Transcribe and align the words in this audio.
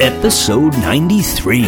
episode 0.00 0.74
93. 0.74 1.62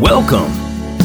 Welcome 0.00 0.60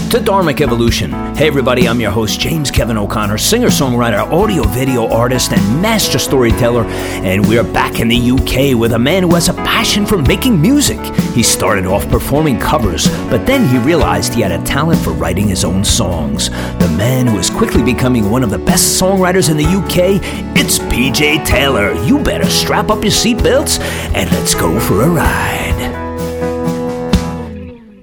to 0.09 0.19
Dharmic 0.19 0.61
Evolution. 0.61 1.11
Hey, 1.35 1.47
everybody, 1.47 1.89
I'm 1.89 1.99
your 1.99 2.11
host, 2.11 2.39
James 2.39 2.71
Kevin 2.71 2.97
O'Connor, 2.97 3.37
singer 3.37 3.67
songwriter, 3.67 4.21
audio 4.31 4.63
video 4.69 5.09
artist, 5.09 5.51
and 5.51 5.81
master 5.81 6.17
storyteller. 6.17 6.85
And 6.85 7.45
we're 7.47 7.63
back 7.63 7.99
in 7.99 8.07
the 8.07 8.31
UK 8.31 8.79
with 8.79 8.93
a 8.93 8.99
man 8.99 9.23
who 9.23 9.33
has 9.35 9.49
a 9.49 9.53
passion 9.85 10.03
for 10.03 10.17
making 10.17 10.59
music. 10.59 10.99
He 11.35 11.43
started 11.43 11.85
off 11.85 12.09
performing 12.09 12.59
covers, 12.59 13.07
but 13.29 13.45
then 13.45 13.67
he 13.67 13.77
realized 13.77 14.33
he 14.33 14.41
had 14.41 14.51
a 14.51 14.63
talent 14.65 14.99
for 14.99 15.11
writing 15.11 15.47
his 15.47 15.63
own 15.63 15.85
songs. 15.85 16.49
The 16.49 16.91
man 16.97 17.27
who 17.27 17.37
is 17.37 17.51
quickly 17.51 17.83
becoming 17.83 18.31
one 18.31 18.41
of 18.41 18.49
the 18.49 18.57
best 18.57 18.99
songwriters 18.99 19.51
in 19.51 19.57
the 19.57 19.63
UK, 19.63 20.19
it's 20.57 20.79
PJ 20.79 21.45
Taylor. 21.45 21.93
You 22.03 22.17
better 22.17 22.49
strap 22.49 22.89
up 22.89 23.03
your 23.03 23.11
seatbelts 23.11 23.79
and 24.15 24.31
let's 24.31 24.55
go 24.55 24.79
for 24.79 25.03
a 25.03 25.07
ride. 25.07 25.91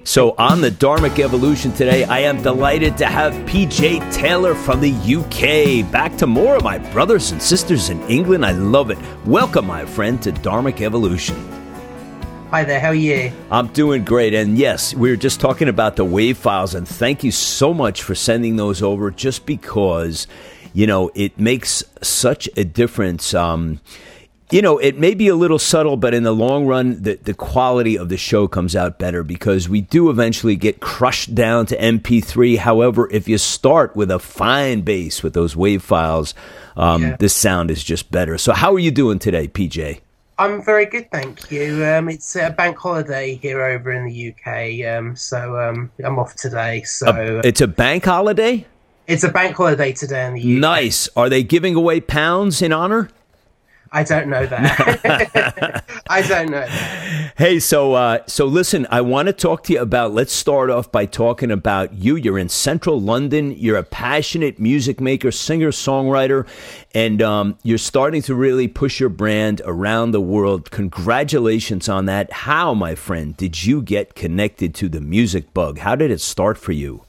So, 0.05 0.37
on 0.39 0.61
the 0.61 0.71
Dharmic 0.71 1.19
Evolution 1.19 1.73
today, 1.73 2.05
I 2.05 2.21
am 2.21 2.43
delighted 2.43 2.97
to 2.99 3.07
have 3.07 3.33
PJ 3.49 4.13
Taylor 4.13 4.55
from 4.55 4.81
the 4.81 4.93
UK. 4.93 5.91
Back 5.91 6.17
to 6.19 6.29
more 6.29 6.55
of 6.55 6.63
my 6.63 6.79
brothers 6.93 7.33
and 7.33 7.43
sisters 7.43 7.91
in 7.91 8.01
England. 8.03 8.47
I 8.47 8.53
love 8.53 8.93
it. 8.93 8.99
Welcome, 9.25 9.67
my 9.67 9.85
friend, 9.85 10.23
to 10.23 10.31
Dharmic 10.31 10.81
Evolution. 10.81 11.52
Hi 12.53 12.65
there, 12.65 12.81
how 12.81 12.89
are 12.89 12.95
you? 12.95 13.33
I'm 13.51 13.69
doing 13.69 14.05
great. 14.05 14.35
And 14.35 14.59
yes, 14.59 14.95
we 14.95 15.09
were 15.09 15.17
just 15.17 15.41
talking 15.41 15.71
about 15.71 15.97
the 15.97 16.05
wave 16.05 16.37
files, 16.37 16.75
and 16.75 16.87
thank 16.87 17.25
you 17.25 17.31
so 17.31 17.73
much 17.73 18.03
for 18.03 18.15
sending 18.15 18.57
those 18.57 18.83
over 18.83 19.11
just 19.11 19.47
because, 19.47 20.27
you 20.75 20.87
know, 20.87 21.11
it 21.15 21.41
makes 21.41 21.83
such 22.03 22.51
a 22.55 22.65
difference. 22.65 23.33
Um, 23.33 23.81
you 24.51 24.61
know, 24.61 24.77
it 24.77 24.99
may 24.99 25.15
be 25.15 25.29
a 25.29 25.35
little 25.35 25.59
subtle, 25.59 25.97
but 25.97 26.13
in 26.13 26.25
the 26.25 26.35
long 26.35 26.67
run, 26.67 27.03
the, 27.03 27.15
the 27.15 27.33
quality 27.33 27.97
of 27.97 28.11
the 28.11 28.19
show 28.19 28.47
comes 28.47 28.77
out 28.77 28.99
better 28.99 29.23
because 29.23 29.67
we 29.67 29.81
do 29.81 30.11
eventually 30.11 30.55
get 30.55 30.79
crushed 30.79 31.35
down 31.35 31.65
to 31.65 31.77
MP3. 31.79 32.59
However, 32.59 33.09
if 33.11 33.29
you 33.29 33.39
start 33.39 33.97
with 33.97 34.11
a 34.11 34.19
fine 34.19 34.83
base 34.83 35.23
with 35.23 35.33
those 35.33 35.57
wave 35.57 35.83
files, 35.83 36.35
um, 36.77 37.01
yeah. 37.01 37.17
the 37.17 37.31
sound 37.31 37.71
is 37.71 37.83
just 37.83 38.11
better. 38.11 38.37
So, 38.37 38.53
how 38.53 38.75
are 38.75 38.79
you 38.79 38.91
doing 38.91 39.19
today, 39.19 39.49
PJ? 39.49 40.01
I'm 40.43 40.61
very 40.61 40.87
good, 40.87 41.09
thank 41.13 41.53
you. 41.53 41.85
Um, 41.85 42.09
it's 42.09 42.35
a 42.35 42.51
bank 42.51 42.77
holiday 42.77 43.37
here 43.37 43.63
over 43.63 43.93
in 43.93 44.07
the 44.07 44.35
UK, 44.35 44.85
um, 44.93 45.15
so 45.15 45.57
um, 45.57 45.89
I'm 46.05 46.19
off 46.19 46.35
today. 46.35 46.83
So 46.83 47.07
a, 47.11 47.47
it's 47.47 47.61
a 47.61 47.69
bank 47.69 48.07
holiday. 48.07 48.67
It's 49.07 49.23
a 49.23 49.29
bank 49.29 49.55
holiday 49.55 49.93
today 49.93 50.27
in 50.27 50.35
the 50.35 50.41
UK. 50.41 50.61
Nice. 50.61 51.09
Are 51.15 51.29
they 51.29 51.45
giving 51.45 51.77
away 51.77 52.01
pounds 52.01 52.61
in 52.61 52.73
honor? 52.73 53.09
I 53.95 54.05
don't 54.05 54.29
know 54.29 54.47
that. 54.47 55.85
I 56.09 56.23
don't 56.23 56.51
know. 56.51 56.61
That. 56.61 57.33
Hey, 57.37 57.59
so 57.61 57.93
uh, 57.93 58.21
so 58.27 58.47
listen, 58.47 58.87
I 58.91 59.03
want 59.03 59.27
to 59.27 59.35
talk 59.35 59.65
to 59.65 59.75
you 59.75 59.81
about. 59.81 60.15
Let's 60.15 60.33
start 60.33 60.71
off 60.71 60.91
by 60.91 61.05
talking 61.05 61.51
about 61.51 61.93
you. 61.93 62.17
You're 62.17 62.39
in 62.39 62.49
Central 62.49 62.99
London. 62.99 63.53
You're 63.53 63.77
a 63.77 63.83
passionate 63.83 64.59
music 64.59 64.99
maker, 64.99 65.31
singer, 65.31 65.73
songwriter, 65.73 66.47
and 66.95 67.21
um, 67.21 67.59
you're 67.63 67.77
starting 67.77 68.23
to 68.23 68.35
really 68.35 68.67
push 68.67 68.99
your 68.99 69.11
brand 69.11 69.61
around 69.67 70.13
the 70.13 70.23
world. 70.23 70.71
Congratulations 70.71 71.87
on 71.87 72.07
that. 72.07 72.33
How, 72.33 72.73
my 72.73 72.95
friend, 72.95 73.37
did 73.37 73.63
you 73.65 73.83
get 73.83 74.15
connected 74.15 74.75
to 74.77 74.89
the 74.89 75.03
music 75.03 75.53
bug? 75.53 75.79
How 75.79 75.97
did 75.97 76.11
it 76.11 76.23
start 76.23 76.57
for 76.57 76.73
you? 76.73 77.05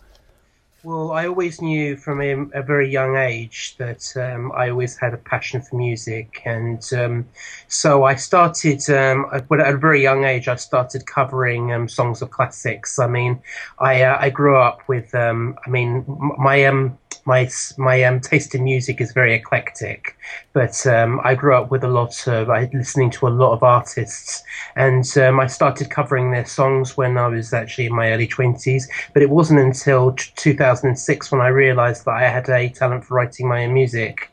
Well, 0.86 1.12
I 1.14 1.28
always 1.28 1.62
knew 1.62 1.96
from 1.96 2.20
a, 2.22 2.32
a 2.54 2.62
very 2.62 2.90
young 2.92 3.16
age 3.16 3.76
that 3.78 4.12
um, 4.18 4.52
I 4.54 4.70
always 4.70 4.98
had 4.98 5.14
a 5.14 5.18
passion 5.18 5.62
for 5.62 5.78
music, 5.78 6.42
and 6.44 6.84
um, 6.94 7.26
so 7.70 8.04
I 8.04 8.16
started. 8.16 8.90
Um, 8.90 9.26
at 9.32 9.46
a 9.50 9.78
very 9.78 10.02
young 10.02 10.26
age, 10.26 10.50
I 10.50 10.56
started 10.56 11.06
covering 11.06 11.72
um, 11.72 11.88
songs 11.88 12.22
of 12.22 12.32
classics. 12.32 13.00
I 13.00 13.08
mean, 13.08 13.42
I 13.80 14.02
uh, 14.04 14.18
I 14.20 14.30
grew 14.30 14.58
up 14.58 14.86
with. 14.90 15.16
Um, 15.16 15.58
I 15.66 15.70
mean, 15.70 16.04
my 16.38 16.66
um 16.66 16.98
my 17.26 17.50
my 17.78 18.04
um, 18.04 18.20
taste 18.20 18.54
in 18.56 18.64
music 18.64 19.00
is 19.02 19.12
very 19.12 19.34
eclectic, 19.34 20.18
but 20.54 20.86
um, 20.88 21.22
I 21.24 21.36
grew 21.36 21.56
up 21.56 21.72
with 21.72 21.84
a 21.84 21.88
lot 21.88 22.28
of 22.28 22.50
I, 22.50 22.70
listening 22.74 23.12
to 23.12 23.28
a 23.28 23.30
lot 23.30 23.54
of 23.54 23.64
artists, 23.64 24.44
and 24.76 25.06
um, 25.18 25.40
I 25.40 25.48
started 25.48 25.90
covering 25.90 26.32
their 26.32 26.46
songs 26.46 26.98
when 26.98 27.18
I 27.18 27.28
was 27.28 27.54
actually 27.54 27.88
in 27.88 27.96
my 27.96 28.12
early 28.12 28.28
twenties. 28.28 28.90
But 29.14 29.24
it 29.24 29.30
wasn't 29.30 29.60
until 29.60 30.14
t- 30.14 30.32
2006 30.36 31.32
when 31.32 31.42
I 31.42 31.48
realised 31.48 32.06
that 32.06 32.16
I 32.16 32.24
had 32.24 32.50
a 32.50 32.70
talent 32.70 33.06
for 33.06 33.16
writing 33.16 33.48
my 33.48 33.66
own 33.66 33.74
music. 33.74 34.30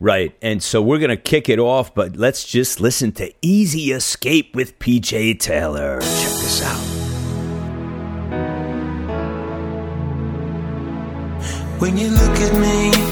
Right. 0.00 0.36
And 0.42 0.62
so 0.62 0.82
we're 0.82 0.98
to 1.08 1.16
kick 1.16 1.48
it 1.48 1.58
off, 1.58 1.94
but 1.94 2.16
let's 2.16 2.44
just 2.44 2.80
listen 2.80 3.12
to 3.12 3.32
Easy 3.40 3.92
Escape 3.92 4.54
with 4.54 4.78
PJ 4.78 5.38
Taylor. 5.38 6.00
Check 6.00 6.10
this 6.10 6.62
out. 6.62 6.93
When 11.84 11.98
you 11.98 12.08
look 12.08 12.38
at 12.40 12.58
me, 12.58 13.03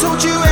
told 0.00 0.24
you 0.24 0.49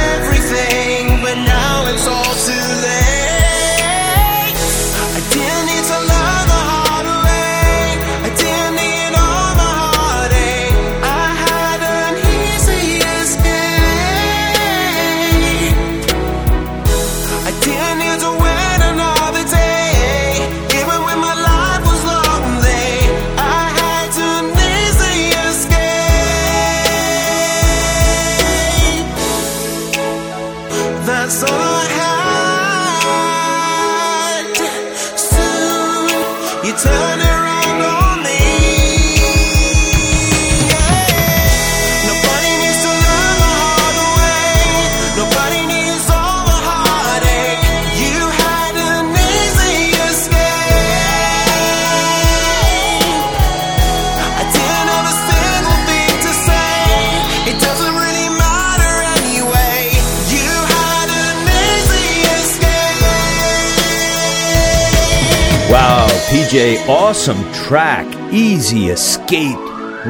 awesome 66.88 67.52
track. 67.52 68.06
Easy 68.32 68.88
Escape. 68.88 69.58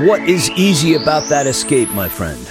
What 0.06 0.20
is 0.28 0.48
easy 0.50 0.94
about 0.94 1.28
that 1.28 1.48
escape, 1.48 1.88
my 1.90 2.08
friend? 2.08 2.48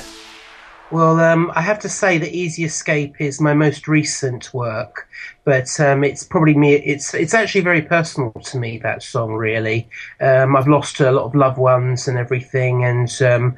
Well, 0.92 1.20
um, 1.20 1.52
I 1.56 1.62
have 1.62 1.80
to 1.80 1.90
say 1.90 2.18
that 2.18 2.34
Easy 2.34 2.64
Escape 2.64 3.20
is 3.20 3.42
my 3.42 3.54
most 3.54 3.90
recent 3.90 4.54
work, 4.54 5.08
but 5.44 5.78
um, 5.82 6.04
it's 6.04 6.24
probably 6.24 6.56
me. 6.56 6.76
It's 6.76 7.14
it's 7.14 7.34
actually 7.34 7.62
very 7.62 7.82
personal 7.82 8.32
to 8.32 8.58
me. 8.58 8.78
That 8.78 9.04
song, 9.04 9.34
really. 9.34 9.90
Um, 10.22 10.56
I've 10.56 10.68
lost 10.68 11.02
a 11.02 11.12
lot 11.12 11.26
of 11.26 11.36
loved 11.36 11.58
ones 11.58 12.08
and 12.08 12.18
everything, 12.18 12.86
and 12.86 13.22
um, 13.22 13.58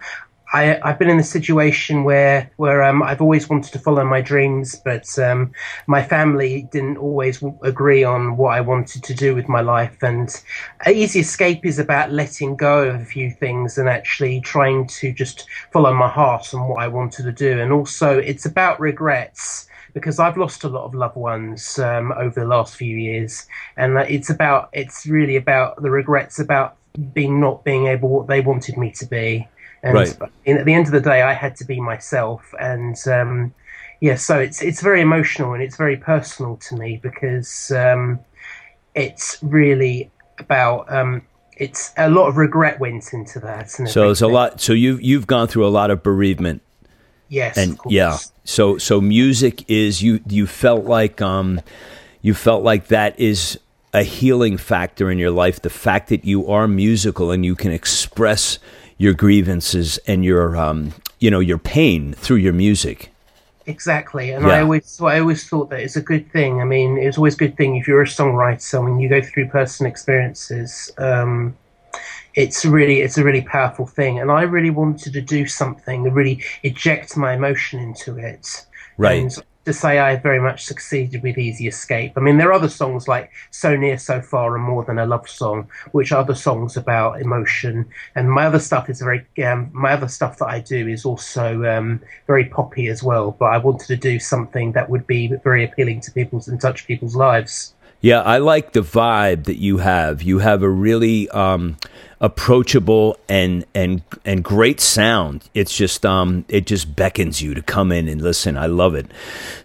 I, 0.52 0.80
have 0.84 0.98
been 0.98 1.10
in 1.10 1.20
a 1.20 1.24
situation 1.24 2.04
where 2.04 2.50
where 2.58 2.84
um, 2.84 3.04
I've 3.04 3.22
always 3.22 3.50
wanted 3.50 3.72
to 3.74 3.80
follow 3.80 4.04
my 4.04 4.22
dreams, 4.22 4.82
but 4.84 5.18
um, 5.20 5.52
my 5.86 6.02
family 6.02 6.68
didn't 6.72 6.98
always 6.98 7.44
agree 7.62 8.04
on 8.04 8.36
what 8.36 8.56
I 8.56 8.62
wanted 8.62 9.04
to 9.04 9.14
do 9.14 9.36
with 9.36 9.48
my 9.48 9.62
life. 9.62 10.02
And 10.02 10.30
Easy 10.88 11.20
Escape 11.20 11.66
is 11.66 11.78
about 11.78 12.12
letting 12.12 12.56
go 12.56 12.84
of 12.84 13.02
a 13.02 13.06
few 13.06 13.30
things 13.32 13.78
and 13.78 13.88
actually 13.88 14.42
trying 14.42 14.88
to 14.88 15.14
just 15.14 15.46
follow 15.72 15.94
my 15.94 16.10
heart 16.10 16.52
and 16.54 16.68
what 16.68 16.82
I 16.82 16.88
wanted 16.88 17.24
to 17.24 17.32
do. 17.32 17.60
And 17.60 17.72
also, 17.72 18.18
it's 18.18 18.46
about 18.46 18.80
regrets 18.80 19.68
because 19.94 20.20
I've 20.20 20.38
lost 20.38 20.64
a 20.64 20.70
lot 20.70 20.86
of 20.86 20.96
loved 20.96 21.16
ones 21.16 21.78
um, 21.78 22.12
over 22.14 22.40
the 22.40 22.48
last 22.48 22.76
few 22.76 22.96
years, 22.96 23.46
and 23.78 23.98
it's 23.98 24.32
about 24.32 24.70
it's 24.74 25.06
really 25.06 25.36
about 25.36 25.82
the 25.82 25.92
regrets 25.92 26.40
about 26.40 26.76
being 27.14 27.40
not 27.40 27.64
being 27.64 27.86
able 27.86 28.10
what 28.10 28.28
they 28.28 28.42
wanted 28.42 28.76
me 28.76 28.92
to 28.92 29.06
be 29.06 29.48
and 29.84 29.94
right. 29.94 30.18
in, 30.46 30.58
at 30.58 30.66
the 30.66 30.74
end 30.74 30.88
of 30.88 30.92
the 30.92 31.02
day, 31.02 31.22
I 31.22 31.34
had 31.34 31.56
to 31.58 31.66
be 31.66 31.80
myself. 31.80 32.54
And 32.60 32.96
um, 33.08 33.54
yeah, 34.02 34.16
so 34.16 34.40
it's 34.40 34.62
it's 34.62 34.82
very 34.82 35.02
emotional 35.02 35.54
and 35.54 35.64
it's 35.64 35.78
very 35.78 35.98
personal 35.98 36.58
to 36.58 36.76
me 36.76 37.00
because 37.02 37.72
um, 37.72 38.20
it's 38.96 39.38
really 39.42 40.12
about. 40.40 40.92
Um, 40.92 41.24
it's 41.58 41.92
a 41.98 42.10
lot 42.10 42.30
of 42.30 42.38
regret 42.38 42.80
went 42.80 43.12
into 43.12 43.38
that. 43.42 43.70
so 43.70 43.84
there's 43.84 44.22
a 44.22 44.28
lot. 44.28 44.62
So 44.62 44.72
you've 44.72 45.02
you've 45.02 45.28
gone 45.28 45.48
through 45.48 45.68
a 45.68 45.70
lot 45.70 45.92
of 45.92 46.02
bereavement. 46.02 46.62
Yes, 47.28 47.58
and 47.58 47.78
yeah. 47.88 48.18
So 48.46 48.78
so 48.78 49.02
music 49.02 49.70
is 49.70 50.02
you 50.02 50.22
you 50.28 50.48
felt 50.48 50.86
like 50.86 51.22
um 51.22 51.62
you 52.22 52.34
felt 52.34 52.64
like 52.64 52.88
that 52.88 53.20
is 53.20 53.60
a 53.94 54.04
healing 54.04 54.58
factor 54.58 55.12
in 55.12 55.18
your 55.18 55.32
life. 55.32 55.62
The 55.62 55.70
fact 55.70 56.10
that 56.10 56.24
you 56.24 56.48
are 56.50 56.68
musical 56.68 57.32
and 57.32 57.46
you 57.46 57.56
can 57.56 57.72
express 57.72 58.60
your 59.00 59.14
grievances 59.14 59.98
and 60.06 60.24
your 60.24 60.56
um, 60.56 60.94
you 61.18 61.32
know 61.32 61.40
your 61.40 61.58
pain 61.58 62.14
through 62.14 62.38
your 62.38 62.54
music. 62.54 63.12
Exactly, 63.66 64.32
and 64.32 64.46
yeah. 64.46 64.54
I 64.54 64.62
always 64.62 65.02
I 65.02 65.20
always 65.20 65.48
thought 65.48 65.72
that 65.72 65.80
it's 65.80 65.96
a 65.96 66.02
good 66.02 66.32
thing. 66.32 66.62
I 66.62 66.66
mean, 66.66 66.98
it's 66.98 67.18
always 67.18 67.34
a 67.34 67.38
good 67.38 67.58
thing 67.58 67.76
if 67.76 67.88
you're 67.88 68.02
a 68.02 68.06
songwriter 68.06 68.84
when 68.84 69.00
you 69.00 69.10
go 69.10 69.22
through 69.22 69.50
personal 69.50 69.92
experiences. 69.92 70.92
Um, 71.00 71.58
it's 72.36 72.66
really 72.66 73.02
it's 73.02 73.18
a 73.18 73.24
really 73.24 73.42
powerful 73.42 73.88
thing, 73.88 74.20
and 74.20 74.32
I 74.32 74.44
really 74.44 74.70
wanted 74.70 75.14
to 75.14 75.22
do 75.22 75.48
something 75.48 76.04
to 76.04 76.12
really 76.12 76.44
eject 76.64 77.18
my 77.18 77.34
emotion 77.34 77.80
into 77.80 78.18
it. 78.18 78.66
Right. 78.98 79.22
And 79.22 79.44
to 79.70 79.74
say 79.74 80.00
I 80.00 80.16
very 80.16 80.40
much 80.40 80.66
succeeded 80.66 81.22
with 81.22 81.38
Easy 81.38 81.68
Escape. 81.68 82.14
I 82.18 82.22
mean, 82.22 82.38
there 82.38 82.50
are 82.50 82.54
other 82.54 82.70
songs 82.70 83.08
like 83.08 83.30
So 83.52 83.76
Near, 83.76 84.00
So 84.00 84.20
Far, 84.20 84.56
and 84.56 84.64
More 84.64 84.84
Than 84.84 84.98
a 84.98 85.06
Love 85.06 85.30
Song, 85.30 85.70
which 85.92 86.12
are 86.12 86.24
the 86.24 86.36
songs 86.36 86.76
about 86.76 87.22
emotion. 87.22 87.86
And 88.16 88.32
my 88.32 88.48
other 88.48 88.58
stuff 88.58 88.90
is 88.90 89.00
very, 89.00 89.28
um, 89.46 89.70
my 89.72 89.94
other 89.94 90.08
stuff 90.08 90.40
that 90.40 90.48
I 90.48 90.60
do 90.60 90.88
is 90.88 91.06
also 91.06 91.64
um, 91.66 92.02
very 92.26 92.46
poppy 92.46 92.88
as 92.88 93.04
well. 93.04 93.30
But 93.38 93.46
I 93.46 93.60
wanted 93.60 93.86
to 93.88 93.96
do 93.96 94.18
something 94.18 94.72
that 94.72 94.90
would 94.90 95.06
be 95.06 95.28
very 95.44 95.64
appealing 95.64 96.02
to 96.02 96.12
people's 96.12 96.48
and 96.48 96.60
touch 96.60 96.88
people's 96.88 97.16
lives. 97.16 97.76
Yeah, 98.02 98.22
I 98.22 98.38
like 98.38 98.72
the 98.72 98.80
vibe 98.80 99.44
that 99.46 99.58
you 99.58 99.80
have. 99.80 100.22
You 100.22 100.40
have 100.40 100.64
a 100.64 100.70
really 100.70 101.28
um, 101.32 101.76
approachable 102.22 103.18
and 103.28 103.66
and 103.76 104.02
and 104.24 104.42
great 104.42 104.80
sound. 104.80 105.50
It's 105.54 105.76
just 105.76 106.06
um, 106.06 106.46
it 106.48 106.66
just 106.66 106.96
beckons 106.96 107.42
you 107.42 107.54
to 107.54 107.62
come 107.62 107.92
in 107.92 108.08
and 108.08 108.22
listen. 108.22 108.58
I 108.58 108.68
love 108.68 108.96
it. 108.96 109.12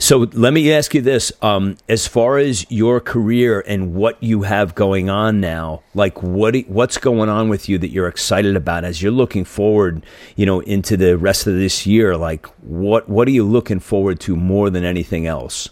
So 0.01 0.27
let 0.33 0.53
me 0.53 0.73
ask 0.73 0.95
you 0.95 1.01
this: 1.01 1.33
um, 1.43 1.77
as 1.89 2.09
far 2.09 2.39
as 2.39 2.69
your 2.73 2.99
career 2.99 3.63
and 3.69 3.95
what 3.95 4.21
you 4.21 4.43
have 4.43 4.75
going 4.75 5.09
on 5.09 5.41
now, 5.41 5.85
like 5.95 6.21
what 6.21 6.57
what's 6.67 6.99
going 6.99 7.29
on 7.29 7.49
with 7.49 7.69
you 7.69 7.79
that 7.79 7.91
you're 7.91 8.09
excited 8.09 8.57
about 8.57 8.83
as 8.83 9.01
you're 9.01 9.13
looking 9.13 9.45
forward, 9.45 10.05
you 10.35 10.45
know, 10.45 10.59
into 10.59 10.97
the 10.97 11.17
rest 11.17 11.47
of 11.47 11.55
this 11.55 11.87
year? 11.87 12.17
Like 12.17 12.47
what 12.63 13.09
what 13.09 13.29
are 13.29 13.33
you 13.33 13.45
looking 13.45 13.79
forward 13.79 14.19
to 14.21 14.35
more 14.35 14.71
than 14.71 14.83
anything 14.83 15.25
else? 15.25 15.69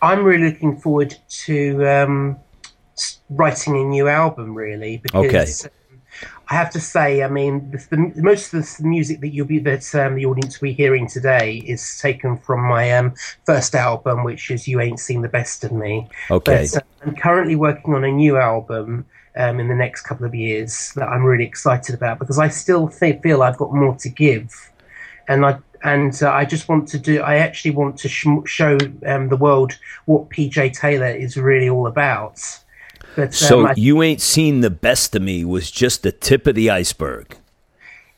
I'm 0.00 0.24
really 0.24 0.50
looking 0.50 0.78
forward 0.78 1.16
to 1.44 1.86
um, 1.86 2.38
writing 3.30 3.76
a 3.76 3.84
new 3.84 4.08
album, 4.08 4.54
really, 4.54 4.98
because 4.98 5.66
okay. 5.66 5.74
I 6.50 6.54
have 6.54 6.70
to 6.70 6.80
say, 6.80 7.22
I 7.22 7.28
mean, 7.28 7.70
the, 7.70 7.78
the, 7.90 8.22
most 8.22 8.54
of 8.54 8.76
the 8.76 8.84
music 8.84 9.20
that 9.20 9.28
you'll 9.28 9.46
be 9.46 9.58
that 9.60 9.94
um, 9.94 10.14
the 10.14 10.24
audience 10.26 10.60
will 10.60 10.68
be 10.68 10.72
hearing 10.72 11.06
today 11.06 11.56
is 11.58 11.98
taken 11.98 12.38
from 12.38 12.62
my 12.62 12.90
um, 12.92 13.14
first 13.44 13.74
album, 13.74 14.24
which 14.24 14.50
is 14.50 14.66
"You 14.66 14.80
Ain't 14.80 15.00
Seen 15.00 15.22
the 15.22 15.28
Best 15.28 15.64
of 15.64 15.72
Me." 15.72 16.08
Okay. 16.30 16.68
But, 16.72 16.82
uh, 16.82 16.86
I'm 17.04 17.16
currently 17.16 17.56
working 17.56 17.94
on 17.94 18.04
a 18.04 18.10
new 18.10 18.36
album. 18.36 19.06
Um, 19.36 19.60
in 19.60 19.68
the 19.68 19.74
next 19.74 20.02
couple 20.02 20.26
of 20.26 20.34
years, 20.34 20.92
that 20.96 21.08
I'm 21.08 21.22
really 21.22 21.44
excited 21.44 21.94
about 21.94 22.18
because 22.18 22.40
I 22.40 22.48
still 22.48 22.88
th- 22.88 23.22
feel 23.22 23.44
I've 23.44 23.56
got 23.56 23.72
more 23.72 23.94
to 23.94 24.08
give, 24.08 24.52
and 25.28 25.46
I 25.46 25.58
and 25.82 26.22
uh, 26.22 26.30
I 26.30 26.44
just 26.44 26.68
want 26.68 26.88
to 26.88 26.98
do. 26.98 27.20
I 27.20 27.36
actually 27.36 27.72
want 27.72 27.96
to 27.98 28.08
sh- 28.08 28.26
show 28.46 28.78
um, 29.06 29.28
the 29.28 29.36
world 29.36 29.78
what 30.06 30.28
PJ 30.30 30.78
Taylor 30.78 31.06
is 31.06 31.36
really 31.36 31.68
all 31.68 31.86
about. 31.86 32.40
But, 33.16 33.28
um, 33.28 33.32
so 33.32 33.66
I, 33.66 33.74
you 33.76 34.02
ain't 34.02 34.20
seen 34.20 34.60
the 34.60 34.70
best 34.70 35.14
of 35.14 35.22
me 35.22 35.44
was 35.44 35.70
just 35.70 36.02
the 36.02 36.12
tip 36.12 36.46
of 36.46 36.54
the 36.54 36.70
iceberg. 36.70 37.36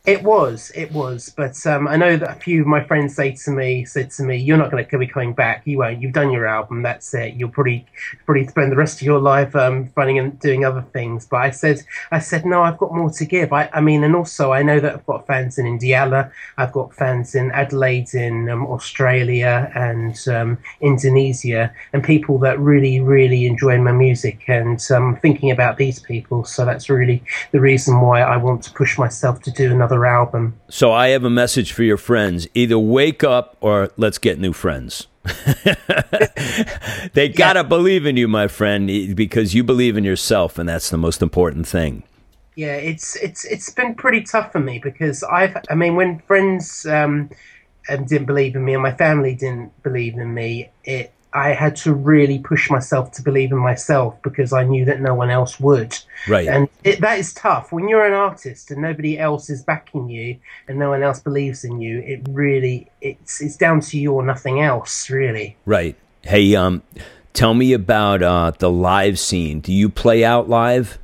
It 0.06 0.22
was, 0.22 0.72
it 0.74 0.90
was, 0.92 1.28
but 1.36 1.54
um, 1.66 1.86
I 1.86 1.96
know 1.96 2.16
that 2.16 2.30
a 2.30 2.40
few 2.40 2.62
of 2.62 2.66
my 2.66 2.82
friends 2.82 3.14
say 3.14 3.32
to 3.44 3.50
me, 3.50 3.84
said 3.84 4.10
to 4.12 4.22
me, 4.22 4.38
"You're 4.38 4.56
not 4.56 4.70
going 4.70 4.86
to 4.86 4.98
be 4.98 5.06
coming 5.06 5.34
back. 5.34 5.60
You 5.66 5.76
won't. 5.76 6.00
You've 6.00 6.14
done 6.14 6.30
your 6.30 6.46
album. 6.46 6.80
That's 6.82 7.12
it. 7.12 7.34
You'll 7.34 7.50
probably 7.50 7.84
probably 8.24 8.46
spend 8.46 8.72
the 8.72 8.76
rest 8.76 9.02
of 9.02 9.02
your 9.02 9.20
life 9.20 9.54
um, 9.54 9.92
running 9.94 10.18
and 10.18 10.40
doing 10.40 10.64
other 10.64 10.80
things." 10.94 11.26
But 11.26 11.42
I 11.42 11.50
said, 11.50 11.82
I 12.10 12.18
said, 12.18 12.46
no, 12.46 12.62
I've 12.62 12.78
got 12.78 12.94
more 12.94 13.10
to 13.10 13.24
give. 13.26 13.52
I, 13.52 13.68
I 13.74 13.82
mean, 13.82 14.02
and 14.02 14.16
also 14.16 14.52
I 14.52 14.62
know 14.62 14.80
that 14.80 14.94
I've 14.94 15.04
got 15.04 15.26
fans 15.26 15.58
in 15.58 15.66
Indiana, 15.66 16.32
I've 16.56 16.72
got 16.72 16.94
fans 16.94 17.34
in 17.34 17.50
Adelaide, 17.50 18.14
in 18.14 18.48
um, 18.48 18.66
Australia, 18.68 19.70
and 19.74 20.16
um, 20.28 20.56
Indonesia, 20.80 21.74
and 21.92 22.02
people 22.02 22.38
that 22.38 22.58
really, 22.58 23.00
really 23.00 23.44
enjoy 23.44 23.76
my 23.76 23.92
music. 23.92 24.44
And 24.48 24.80
um, 24.90 25.16
thinking 25.20 25.50
about 25.50 25.76
these 25.76 26.00
people, 26.00 26.44
so 26.46 26.64
that's 26.64 26.88
really 26.88 27.22
the 27.52 27.60
reason 27.60 28.00
why 28.00 28.22
I 28.22 28.38
want 28.38 28.62
to 28.62 28.72
push 28.72 28.96
myself 28.96 29.42
to 29.42 29.50
do 29.50 29.70
another 29.70 29.89
another 29.90 30.06
album. 30.06 30.60
So 30.68 30.92
I 30.92 31.08
have 31.08 31.24
a 31.24 31.30
message 31.30 31.72
for 31.72 31.82
your 31.82 31.96
friends: 31.96 32.48
either 32.54 32.78
wake 32.78 33.24
up 33.24 33.56
or 33.60 33.90
let's 33.96 34.18
get 34.18 34.38
new 34.38 34.52
friends. 34.52 35.06
they 37.12 37.28
gotta 37.28 37.60
yeah. 37.60 37.62
believe 37.62 38.06
in 38.06 38.16
you, 38.16 38.26
my 38.26 38.48
friend, 38.48 39.14
because 39.14 39.54
you 39.54 39.62
believe 39.62 39.96
in 39.96 40.04
yourself, 40.04 40.58
and 40.58 40.68
that's 40.68 40.90
the 40.90 40.96
most 40.96 41.22
important 41.22 41.66
thing. 41.66 42.02
Yeah, 42.56 42.76
it's 42.76 43.16
it's 43.16 43.44
it's 43.44 43.70
been 43.70 43.94
pretty 43.94 44.22
tough 44.22 44.52
for 44.52 44.60
me 44.60 44.78
because 44.78 45.22
I've 45.24 45.56
I 45.68 45.74
mean 45.74 45.96
when 45.96 46.20
friends 46.20 46.86
um, 46.86 47.30
um 47.88 48.04
didn't 48.04 48.26
believe 48.26 48.56
in 48.56 48.64
me 48.64 48.74
and 48.74 48.82
my 48.82 48.94
family 48.94 49.34
didn't 49.34 49.82
believe 49.82 50.14
in 50.14 50.32
me, 50.34 50.70
it 50.84 51.12
I 51.32 51.50
had 51.50 51.76
to 51.76 51.94
really 51.94 52.38
push 52.38 52.70
myself 52.70 53.12
to 53.12 53.22
believe 53.22 53.52
in 53.52 53.58
myself 53.58 54.20
because 54.22 54.52
I 54.52 54.64
knew 54.64 54.84
that 54.86 55.00
no 55.00 55.14
one 55.14 55.30
else 55.30 55.60
would. 55.60 55.96
Right. 56.26 56.48
And 56.48 56.68
it, 56.82 57.00
that 57.00 57.18
is 57.18 57.32
tough. 57.32 57.72
When 57.72 57.88
you're 57.88 58.04
an 58.04 58.14
artist 58.14 58.70
and 58.70 58.82
nobody 58.82 59.18
else 59.18 59.48
is 59.48 59.62
backing 59.62 60.08
you 60.08 60.38
and 60.66 60.78
no 60.78 60.90
one 60.90 61.02
else 61.02 61.20
believes 61.20 61.64
in 61.64 61.80
you, 61.80 62.00
it 62.00 62.26
really 62.30 62.90
it's 63.00 63.40
it's 63.40 63.56
down 63.56 63.80
to 63.80 63.98
you 63.98 64.12
or 64.12 64.24
nothing 64.24 64.60
else, 64.60 65.08
really. 65.08 65.56
Right. 65.66 65.96
Hey, 66.22 66.54
um, 66.56 66.82
tell 67.32 67.54
me 67.54 67.72
about 67.72 68.22
uh, 68.22 68.52
the 68.58 68.70
live 68.70 69.18
scene. 69.18 69.60
Do 69.60 69.72
you 69.72 69.88
play 69.88 70.24
out 70.24 70.48
live? 70.48 70.98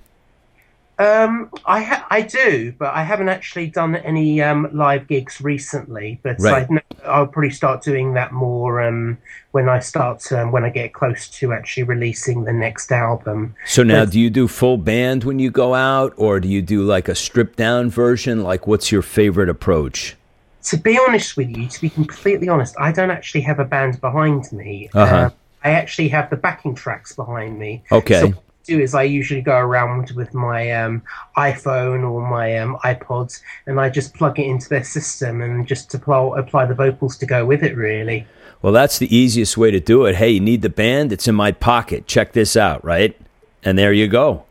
Um, 0.98 1.50
I 1.66 1.82
ha- 1.82 2.06
I 2.10 2.22
do, 2.22 2.72
but 2.78 2.94
I 2.94 3.02
haven't 3.02 3.28
actually 3.28 3.66
done 3.66 3.96
any 3.96 4.40
um, 4.40 4.68
live 4.72 5.06
gigs 5.08 5.40
recently. 5.40 6.20
But 6.22 6.36
right. 6.40 6.66
I 7.04 7.20
will 7.20 7.26
probably 7.26 7.50
start 7.50 7.82
doing 7.82 8.14
that 8.14 8.32
more 8.32 8.80
um, 8.80 9.18
when 9.50 9.68
I 9.68 9.80
start 9.80 10.32
um, 10.32 10.52
when 10.52 10.64
I 10.64 10.70
get 10.70 10.94
close 10.94 11.28
to 11.28 11.52
actually 11.52 11.82
releasing 11.82 12.44
the 12.44 12.52
next 12.52 12.90
album. 12.92 13.54
So 13.66 13.82
now, 13.82 14.04
but, 14.04 14.12
do 14.12 14.20
you 14.20 14.30
do 14.30 14.48
full 14.48 14.78
band 14.78 15.24
when 15.24 15.38
you 15.38 15.50
go 15.50 15.74
out, 15.74 16.14
or 16.16 16.40
do 16.40 16.48
you 16.48 16.62
do 16.62 16.82
like 16.82 17.08
a 17.08 17.14
stripped 17.14 17.56
down 17.56 17.90
version? 17.90 18.42
Like, 18.42 18.66
what's 18.66 18.90
your 18.90 19.02
favorite 19.02 19.50
approach? 19.50 20.16
To 20.64 20.78
be 20.78 20.98
honest 21.06 21.36
with 21.36 21.54
you, 21.54 21.68
to 21.68 21.80
be 21.80 21.90
completely 21.90 22.48
honest, 22.48 22.74
I 22.78 22.90
don't 22.90 23.10
actually 23.10 23.42
have 23.42 23.60
a 23.60 23.64
band 23.64 24.00
behind 24.00 24.50
me. 24.50 24.88
Uh-huh. 24.94 25.14
Uh, 25.14 25.30
I 25.62 25.70
actually 25.70 26.08
have 26.08 26.30
the 26.30 26.36
backing 26.36 26.74
tracks 26.74 27.14
behind 27.14 27.58
me. 27.58 27.84
Okay. 27.92 28.20
So 28.20 28.34
do 28.66 28.80
is 28.80 28.94
I 28.94 29.04
usually 29.04 29.40
go 29.40 29.56
around 29.56 30.10
with 30.12 30.34
my 30.34 30.70
um, 30.72 31.02
iPhone 31.36 32.08
or 32.08 32.26
my 32.28 32.58
um, 32.58 32.76
iPods 32.84 33.40
and 33.66 33.80
I 33.80 33.88
just 33.88 34.14
plug 34.14 34.38
it 34.38 34.46
into 34.46 34.68
their 34.68 34.84
system 34.84 35.40
and 35.40 35.66
just 35.66 35.94
apply, 35.94 36.38
apply 36.38 36.66
the 36.66 36.74
vocals 36.74 37.16
to 37.18 37.26
go 37.26 37.44
with 37.44 37.62
it, 37.62 37.76
really. 37.76 38.26
Well, 38.62 38.72
that's 38.72 38.98
the 38.98 39.14
easiest 39.14 39.56
way 39.56 39.70
to 39.70 39.80
do 39.80 40.06
it. 40.06 40.16
Hey, 40.16 40.30
you 40.30 40.40
need 40.40 40.62
the 40.62 40.68
band? 40.68 41.12
It's 41.12 41.28
in 41.28 41.34
my 41.34 41.52
pocket. 41.52 42.06
Check 42.06 42.32
this 42.32 42.56
out, 42.56 42.84
right? 42.84 43.16
And 43.62 43.78
there 43.78 43.92
you 43.92 44.08
go. 44.08 44.44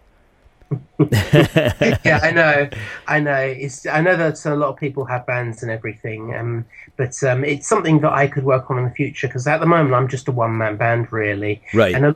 yeah, 1.11 2.19
I 2.23 2.31
know, 2.31 2.69
I 3.07 3.19
know. 3.19 3.35
It's 3.35 3.85
I 3.85 4.01
know 4.01 4.15
that 4.15 4.43
a 4.45 4.55
lot 4.55 4.69
of 4.69 4.77
people 4.77 5.05
have 5.05 5.25
bands 5.25 5.61
and 5.61 5.71
everything, 5.71 6.33
um, 6.33 6.65
but 6.97 7.21
um, 7.23 7.43
it's 7.43 7.67
something 7.67 7.99
that 7.99 8.11
I 8.11 8.27
could 8.27 8.45
work 8.45 8.71
on 8.71 8.79
in 8.79 8.85
the 8.85 8.91
future 8.91 9.27
because 9.27 9.45
at 9.45 9.59
the 9.59 9.65
moment 9.65 9.93
I'm 9.93 10.07
just 10.07 10.27
a 10.27 10.31
one 10.31 10.57
man 10.57 10.77
band, 10.77 11.11
really. 11.11 11.61
Right. 11.73 11.93
And 11.93 12.05
a, 12.05 12.15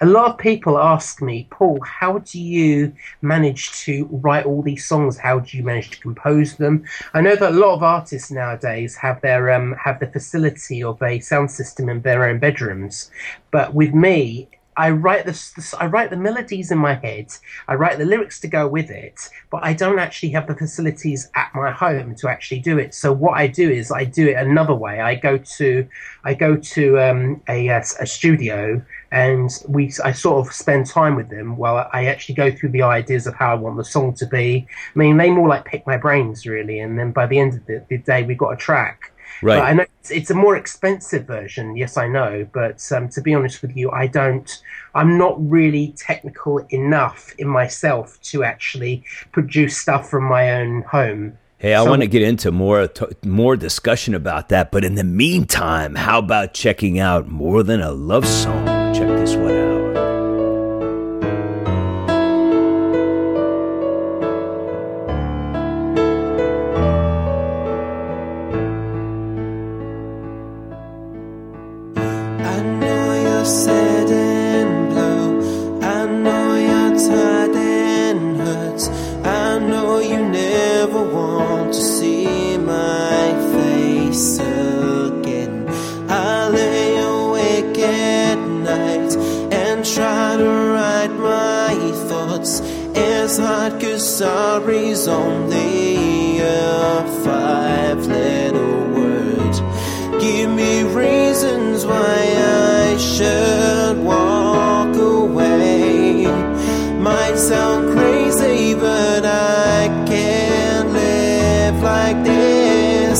a 0.00 0.06
lot 0.06 0.30
of 0.30 0.38
people 0.38 0.78
ask 0.78 1.20
me, 1.20 1.46
Paul, 1.50 1.78
how 1.82 2.18
do 2.18 2.40
you 2.40 2.92
manage 3.20 3.72
to 3.84 4.08
write 4.10 4.46
all 4.46 4.62
these 4.62 4.86
songs? 4.86 5.18
How 5.18 5.40
do 5.40 5.56
you 5.56 5.62
manage 5.62 5.90
to 5.90 6.00
compose 6.00 6.56
them? 6.56 6.84
I 7.12 7.20
know 7.20 7.36
that 7.36 7.52
a 7.52 7.54
lot 7.54 7.74
of 7.74 7.82
artists 7.82 8.30
nowadays 8.30 8.96
have 8.96 9.20
their 9.20 9.50
um, 9.50 9.74
have 9.74 10.00
the 10.00 10.06
facility 10.06 10.82
of 10.82 11.02
a 11.02 11.20
sound 11.20 11.50
system 11.50 11.88
in 11.88 12.00
their 12.00 12.24
own 12.24 12.38
bedrooms, 12.38 13.10
but 13.50 13.74
with 13.74 13.92
me, 13.92 14.48
I 14.76 14.90
write 14.90 15.26
the 15.26 15.76
I 15.78 15.86
write 15.86 16.10
the 16.10 16.16
melodies 16.16 16.70
in 16.70 16.78
my 16.78 16.94
head. 16.94 17.32
I 17.68 17.74
write 17.74 17.98
the 17.98 18.04
lyrics 18.04 18.40
to 18.40 18.48
go 18.48 18.68
with 18.68 18.90
it, 18.90 19.28
but 19.50 19.64
I 19.64 19.74
don't 19.74 19.98
actually 19.98 20.30
have 20.30 20.46
the 20.46 20.54
facilities 20.54 21.28
at 21.34 21.50
my 21.54 21.70
home 21.70 22.14
to 22.16 22.28
actually 22.28 22.60
do 22.60 22.78
it. 22.78 22.94
So 22.94 23.12
what 23.12 23.32
I 23.32 23.46
do 23.46 23.68
is 23.70 23.90
I 23.90 24.04
do 24.04 24.28
it 24.28 24.36
another 24.36 24.74
way. 24.74 25.00
I 25.00 25.16
go 25.16 25.38
to 25.38 25.88
I 26.24 26.34
go 26.34 26.56
to 26.56 26.98
um, 26.98 27.42
a, 27.48 27.68
a 27.68 28.06
studio 28.06 28.82
and 29.12 29.50
we 29.68 29.92
I 30.04 30.12
sort 30.12 30.46
of 30.46 30.52
spend 30.52 30.86
time 30.86 31.16
with 31.16 31.30
them 31.30 31.56
while 31.56 31.88
I 31.92 32.06
actually 32.06 32.36
go 32.36 32.50
through 32.50 32.70
the 32.70 32.82
ideas 32.82 33.26
of 33.26 33.34
how 33.34 33.50
I 33.52 33.54
want 33.54 33.76
the 33.76 33.84
song 33.84 34.14
to 34.14 34.26
be. 34.26 34.66
I 34.94 34.98
mean, 34.98 35.16
they 35.16 35.30
more 35.30 35.48
like 35.48 35.64
pick 35.64 35.86
my 35.86 35.96
brains 35.96 36.46
really, 36.46 36.78
and 36.78 36.98
then 36.98 37.10
by 37.10 37.26
the 37.26 37.38
end 37.38 37.54
of 37.54 37.66
the, 37.66 37.84
the 37.88 37.98
day, 37.98 38.22
we've 38.22 38.38
got 38.38 38.52
a 38.52 38.56
track. 38.56 39.09
Right. 39.42 39.58
But 39.58 39.64
I 39.64 39.72
know 39.72 39.84
it's, 40.00 40.10
it's, 40.10 40.30
a 40.30 40.34
more 40.34 40.56
expensive 40.56 41.26
version. 41.26 41.76
Yes, 41.76 41.96
I 41.96 42.08
know. 42.08 42.46
But 42.52 42.86
um, 42.92 43.08
to 43.10 43.20
be 43.20 43.34
honest 43.34 43.62
with 43.62 43.76
you, 43.76 43.90
I 43.90 44.06
don't. 44.06 44.62
I'm 44.94 45.16
not 45.16 45.36
really 45.48 45.94
technical 45.96 46.58
enough 46.70 47.32
in 47.38 47.48
myself 47.48 48.20
to 48.22 48.44
actually 48.44 49.04
produce 49.32 49.76
stuff 49.78 50.10
from 50.10 50.24
my 50.24 50.52
own 50.52 50.82
home. 50.82 51.38
Hey, 51.58 51.74
I 51.74 51.84
so, 51.84 51.90
want 51.90 52.02
to 52.02 52.08
get 52.08 52.22
into 52.22 52.50
more 52.50 52.88
more 53.24 53.56
discussion 53.56 54.14
about 54.14 54.48
that, 54.48 54.70
but 54.70 54.84
in 54.84 54.94
the 54.94 55.04
meantime, 55.04 55.94
how 55.94 56.18
about 56.18 56.54
checking 56.54 56.98
out 56.98 57.28
more 57.28 57.62
than 57.62 57.80
a 57.80 57.92
love 57.92 58.26
song? 58.26 58.66
Check 58.94 59.08
this 59.08 59.36
one 59.36 59.52
out. 59.52 59.79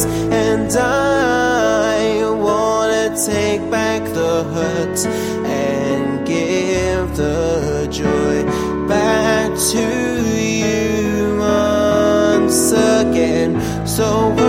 And 0.04 0.71
I 0.76 2.28
wanna 2.47 3.16
take 3.16 3.62
back 3.71 4.02
the 4.14 4.45
hurt 4.54 4.99
and 5.47 6.26
give 6.26 7.16
the 7.16 7.88
joy 7.90 8.45
back 8.88 9.50
to 9.73 9.87
you 10.61 11.38
once 11.38 12.73
again. 12.73 13.52
so 13.87 14.39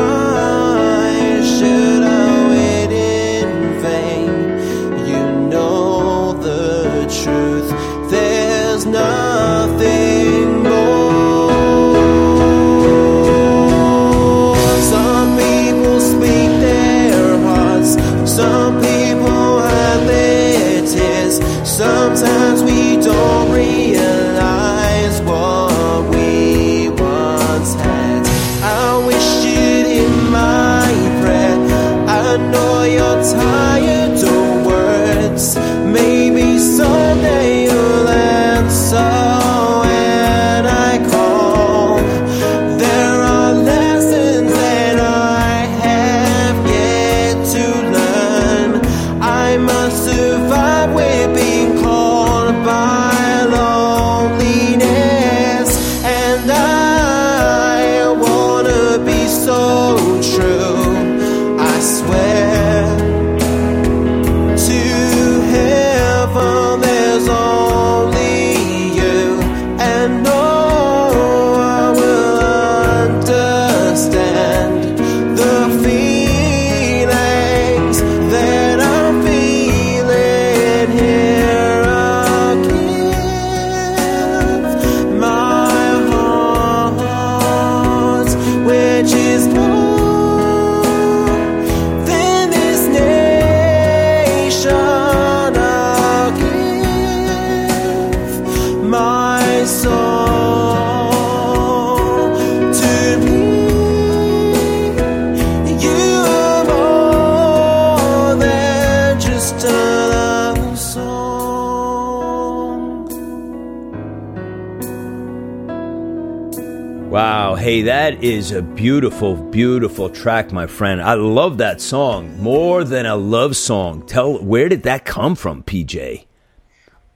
is 118.21 118.51
a 118.51 118.61
beautiful, 118.61 119.35
beautiful 119.35 120.09
track, 120.09 120.51
my 120.51 120.67
friend. 120.67 121.01
I 121.01 121.15
love 121.15 121.57
that 121.57 121.81
song 121.81 122.39
more 122.39 122.83
than 122.83 123.05
a 123.05 123.15
love 123.15 123.55
song. 123.55 124.05
Tell 124.05 124.37
where 124.43 124.69
did 124.69 124.83
that 124.83 125.05
come 125.05 125.35
from, 125.35 125.63
PJ? 125.63 126.25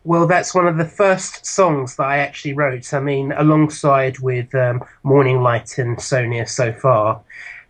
Well, 0.03 0.27
that's 0.27 0.53
one 0.53 0.67
of 0.67 0.77
the 0.77 0.85
first 0.85 1.45
songs 1.45 1.95
that 1.95 2.03
I 2.03 2.17
actually 2.17 2.53
wrote. 2.53 2.93
I 2.93 2.99
mean, 2.99 3.31
alongside 3.31 4.19
with 4.19 4.53
um, 4.55 4.83
Morning 5.03 5.41
Light 5.41 5.77
and 5.77 6.01
So 6.01 6.25
Near, 6.25 6.45
So 6.45 6.73
Far 6.73 7.21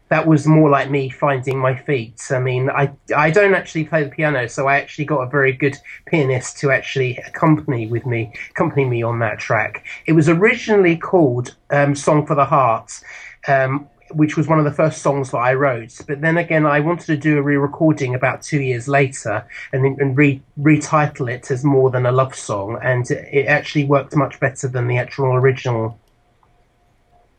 that 0.09 0.27
was 0.27 0.45
more 0.45 0.69
like 0.69 0.89
me 0.89 1.09
finding 1.09 1.57
my 1.57 1.75
feet. 1.75 2.21
I 2.29 2.39
mean, 2.39 2.69
I 2.69 2.91
I 3.15 3.31
don't 3.31 3.55
actually 3.55 3.85
play 3.85 4.03
the 4.03 4.09
piano, 4.09 4.47
so 4.47 4.67
I 4.67 4.77
actually 4.77 5.05
got 5.05 5.21
a 5.21 5.29
very 5.29 5.51
good 5.51 5.77
pianist 6.05 6.57
to 6.59 6.71
actually 6.71 7.17
accompany 7.17 7.87
with 7.87 8.05
me, 8.05 8.33
accompany 8.51 8.85
me 8.85 9.03
on 9.03 9.19
that 9.19 9.39
track. 9.39 9.85
It 10.05 10.13
was 10.13 10.29
originally 10.29 10.97
called 10.97 11.55
um, 11.71 11.95
"Song 11.95 12.25
for 12.25 12.35
the 12.35 12.45
Heart." 12.45 13.01
Um, 13.47 13.89
which 14.11 14.37
was 14.37 14.47
one 14.47 14.59
of 14.59 14.65
the 14.65 14.71
first 14.71 15.01
songs 15.01 15.31
that 15.31 15.39
I 15.39 15.55
wrote. 15.55 15.99
But 16.07 16.21
then 16.21 16.37
again, 16.37 16.65
I 16.65 16.79
wanted 16.79 17.07
to 17.07 17.17
do 17.17 17.37
a 17.37 17.41
re-recording 17.41 18.13
about 18.13 18.43
two 18.43 18.61
years 18.61 18.87
later 18.87 19.45
and, 19.73 19.99
and 19.99 20.15
re- 20.15 20.43
retitle 20.59 21.31
it 21.31 21.49
as 21.49 21.63
more 21.63 21.89
than 21.89 22.05
a 22.05 22.11
love 22.11 22.35
song, 22.35 22.79
and 22.83 23.09
it 23.09 23.47
actually 23.47 23.85
worked 23.85 24.15
much 24.15 24.39
better 24.39 24.67
than 24.67 24.87
the 24.87 24.97
actual 24.97 25.33
original. 25.33 25.99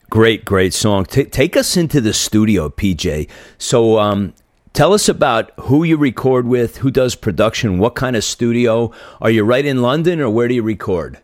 Great, 0.09 0.45
great 0.45 0.73
song. 0.73 1.05
T- 1.05 1.25
take 1.25 1.57
us 1.57 1.77
into 1.77 2.01
the 2.01 2.13
studio, 2.13 2.69
PJ. 2.69 3.29
So, 3.59 3.99
um, 3.99 4.35
tell 4.73 4.93
us 4.93 5.09
about 5.09 5.51
who 5.61 5.83
you 5.83 5.97
record 5.97 6.47
with, 6.47 6.79
who 6.79 6.91
does 6.91 7.15
production, 7.17 7.79
what 7.79 7.97
kind 7.97 8.15
of 8.15 8.23
studio. 8.23 8.93
Are 9.21 9.31
you 9.31 9.43
right 9.43 9.65
in 9.65 9.83
London, 9.83 10.21
or 10.21 10.31
where 10.31 10.47
do 10.47 10.55
you 10.55 10.63
record? 10.63 11.19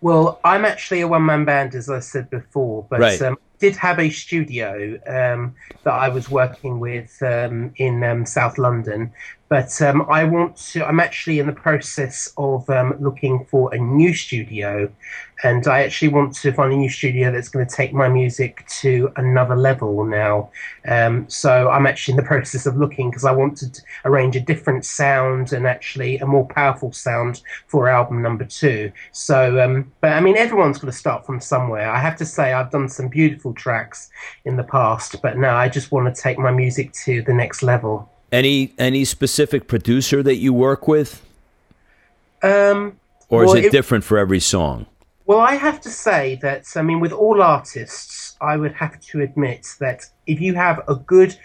Well, 0.00 0.40
I'm 0.44 0.64
actually 0.64 1.02
a 1.02 1.08
one 1.08 1.26
man 1.26 1.44
band, 1.44 1.74
as 1.74 1.90
I 1.90 2.00
said 2.00 2.30
before, 2.30 2.86
but 2.88 3.00
Right. 3.00 3.20
um, 3.20 3.36
did 3.58 3.76
have 3.76 3.98
a 3.98 4.08
studio 4.08 4.98
um, 5.06 5.54
that 5.84 5.92
I 5.92 6.08
was 6.08 6.30
working 6.30 6.80
with 6.80 7.22
um, 7.22 7.72
in 7.76 8.02
um, 8.02 8.24
South 8.24 8.56
London. 8.56 9.12
But 9.50 9.82
um, 9.82 10.06
I 10.08 10.22
want 10.22 10.54
to. 10.68 10.86
I'm 10.86 11.00
actually 11.00 11.40
in 11.40 11.48
the 11.48 11.52
process 11.52 12.32
of 12.36 12.70
um, 12.70 12.94
looking 13.00 13.44
for 13.46 13.74
a 13.74 13.78
new 13.78 14.14
studio, 14.14 14.88
and 15.42 15.66
I 15.66 15.82
actually 15.82 16.06
want 16.06 16.36
to 16.36 16.52
find 16.52 16.72
a 16.72 16.76
new 16.76 16.88
studio 16.88 17.32
that's 17.32 17.48
going 17.48 17.66
to 17.66 17.74
take 17.74 17.92
my 17.92 18.08
music 18.08 18.64
to 18.80 19.12
another 19.16 19.56
level 19.56 20.04
now. 20.04 20.50
Um, 20.86 21.28
so 21.28 21.68
I'm 21.68 21.84
actually 21.84 22.12
in 22.12 22.18
the 22.18 22.28
process 22.28 22.64
of 22.64 22.76
looking 22.76 23.10
because 23.10 23.24
I 23.24 23.32
want 23.32 23.56
to 23.56 23.66
arrange 24.04 24.36
a 24.36 24.40
different 24.40 24.84
sound 24.84 25.52
and 25.52 25.66
actually 25.66 26.18
a 26.18 26.26
more 26.26 26.46
powerful 26.46 26.92
sound 26.92 27.42
for 27.66 27.88
album 27.88 28.22
number 28.22 28.44
two. 28.44 28.92
So, 29.10 29.60
um, 29.60 29.90
but 30.00 30.12
I 30.12 30.20
mean, 30.20 30.36
everyone's 30.36 30.78
got 30.78 30.86
to 30.86 30.92
start 30.92 31.26
from 31.26 31.40
somewhere. 31.40 31.90
I 31.90 31.98
have 31.98 32.16
to 32.18 32.24
say, 32.24 32.52
I've 32.52 32.70
done 32.70 32.88
some 32.88 33.08
beautiful 33.08 33.52
tracks 33.54 34.10
in 34.44 34.56
the 34.56 34.62
past, 34.62 35.20
but 35.22 35.38
now 35.38 35.56
I 35.56 35.68
just 35.68 35.90
want 35.90 36.14
to 36.14 36.22
take 36.22 36.38
my 36.38 36.52
music 36.52 36.92
to 37.04 37.22
the 37.22 37.34
next 37.34 37.64
level. 37.64 38.08
Any 38.32 38.72
any 38.78 39.04
specific 39.04 39.66
producer 39.66 40.22
that 40.22 40.36
you 40.36 40.52
work 40.52 40.86
with, 40.86 41.20
Um, 42.42 42.96
or 43.28 43.44
is 43.44 43.48
Well, 43.48 43.56
it, 43.56 43.64
it- 43.66 43.72
different 43.72 44.04
for 44.04 44.18
every 44.18 44.40
song? 44.40 44.86
Well, 45.26 45.40
I 45.40 45.54
have 45.54 45.80
to 45.82 45.90
say 45.90 46.40
that, 46.42 46.64
I 46.74 46.82
mean, 46.82 46.98
with 46.98 47.12
all 47.12 47.40
artists, 47.40 48.36
I 48.40 48.56
would 48.56 48.72
have 48.72 48.98
to 49.00 49.20
admit 49.20 49.64
that 49.78 50.06
if 50.26 50.40
you 50.40 50.54
have 50.54 50.80
a 50.88 50.96
good 50.96 51.36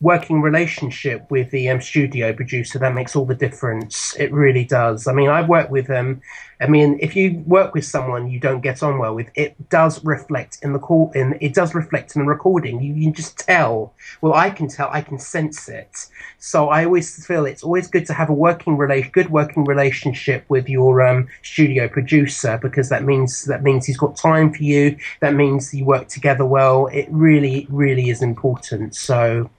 working 0.00 0.40
relationship 0.40 1.30
with 1.30 1.50
the 1.50 1.68
um, 1.68 1.80
studio 1.82 2.32
producer, 2.32 2.78
that 2.78 2.94
makes 2.94 3.14
all 3.14 3.26
the 3.26 3.34
difference. 3.34 4.16
It 4.18 4.32
really 4.32 4.64
does. 4.64 5.06
I 5.06 5.12
mean, 5.12 5.28
I've 5.28 5.48
worked 5.48 5.70
with 5.70 5.86
them. 5.88 6.22
I 6.60 6.66
mean, 6.66 6.98
if 7.00 7.16
you 7.16 7.42
work 7.46 7.74
with 7.74 7.84
someone 7.84 8.30
you 8.30 8.38
don't 8.38 8.60
get 8.60 8.82
on 8.82 8.98
well 8.98 9.14
with, 9.14 9.28
it 9.34 9.68
does 9.68 10.04
reflect 10.04 10.58
in 10.62 10.72
the 10.72 10.78
call. 10.78 11.10
In 11.14 11.36
it 11.40 11.54
does 11.54 11.74
reflect 11.74 12.14
in 12.14 12.22
the 12.22 12.28
recording. 12.28 12.80
You 12.82 12.94
can 12.94 13.12
just 13.12 13.38
tell. 13.38 13.94
Well, 14.20 14.34
I 14.34 14.50
can 14.50 14.68
tell. 14.68 14.88
I 14.92 15.00
can 15.00 15.18
sense 15.18 15.68
it. 15.68 16.06
So 16.38 16.68
I 16.68 16.84
always 16.84 17.24
feel 17.26 17.46
it's 17.46 17.62
always 17.62 17.88
good 17.88 18.06
to 18.06 18.12
have 18.12 18.30
a 18.30 18.34
working 18.34 18.76
relation, 18.76 19.10
good 19.12 19.30
working 19.30 19.64
relationship 19.64 20.44
with 20.48 20.68
your 20.68 21.02
um, 21.02 21.28
studio 21.42 21.88
producer 21.88 22.58
because 22.62 22.88
that 22.88 23.04
means 23.04 23.44
that 23.44 23.62
means 23.62 23.86
he's 23.86 23.98
got 23.98 24.16
time 24.16 24.52
for 24.52 24.62
you. 24.62 24.96
That 25.20 25.34
means 25.34 25.74
you 25.74 25.84
work 25.84 26.08
together 26.08 26.44
well. 26.44 26.86
It 26.86 27.08
really, 27.10 27.66
really 27.70 28.10
is 28.10 28.22
important. 28.22 28.94
So. 28.94 29.50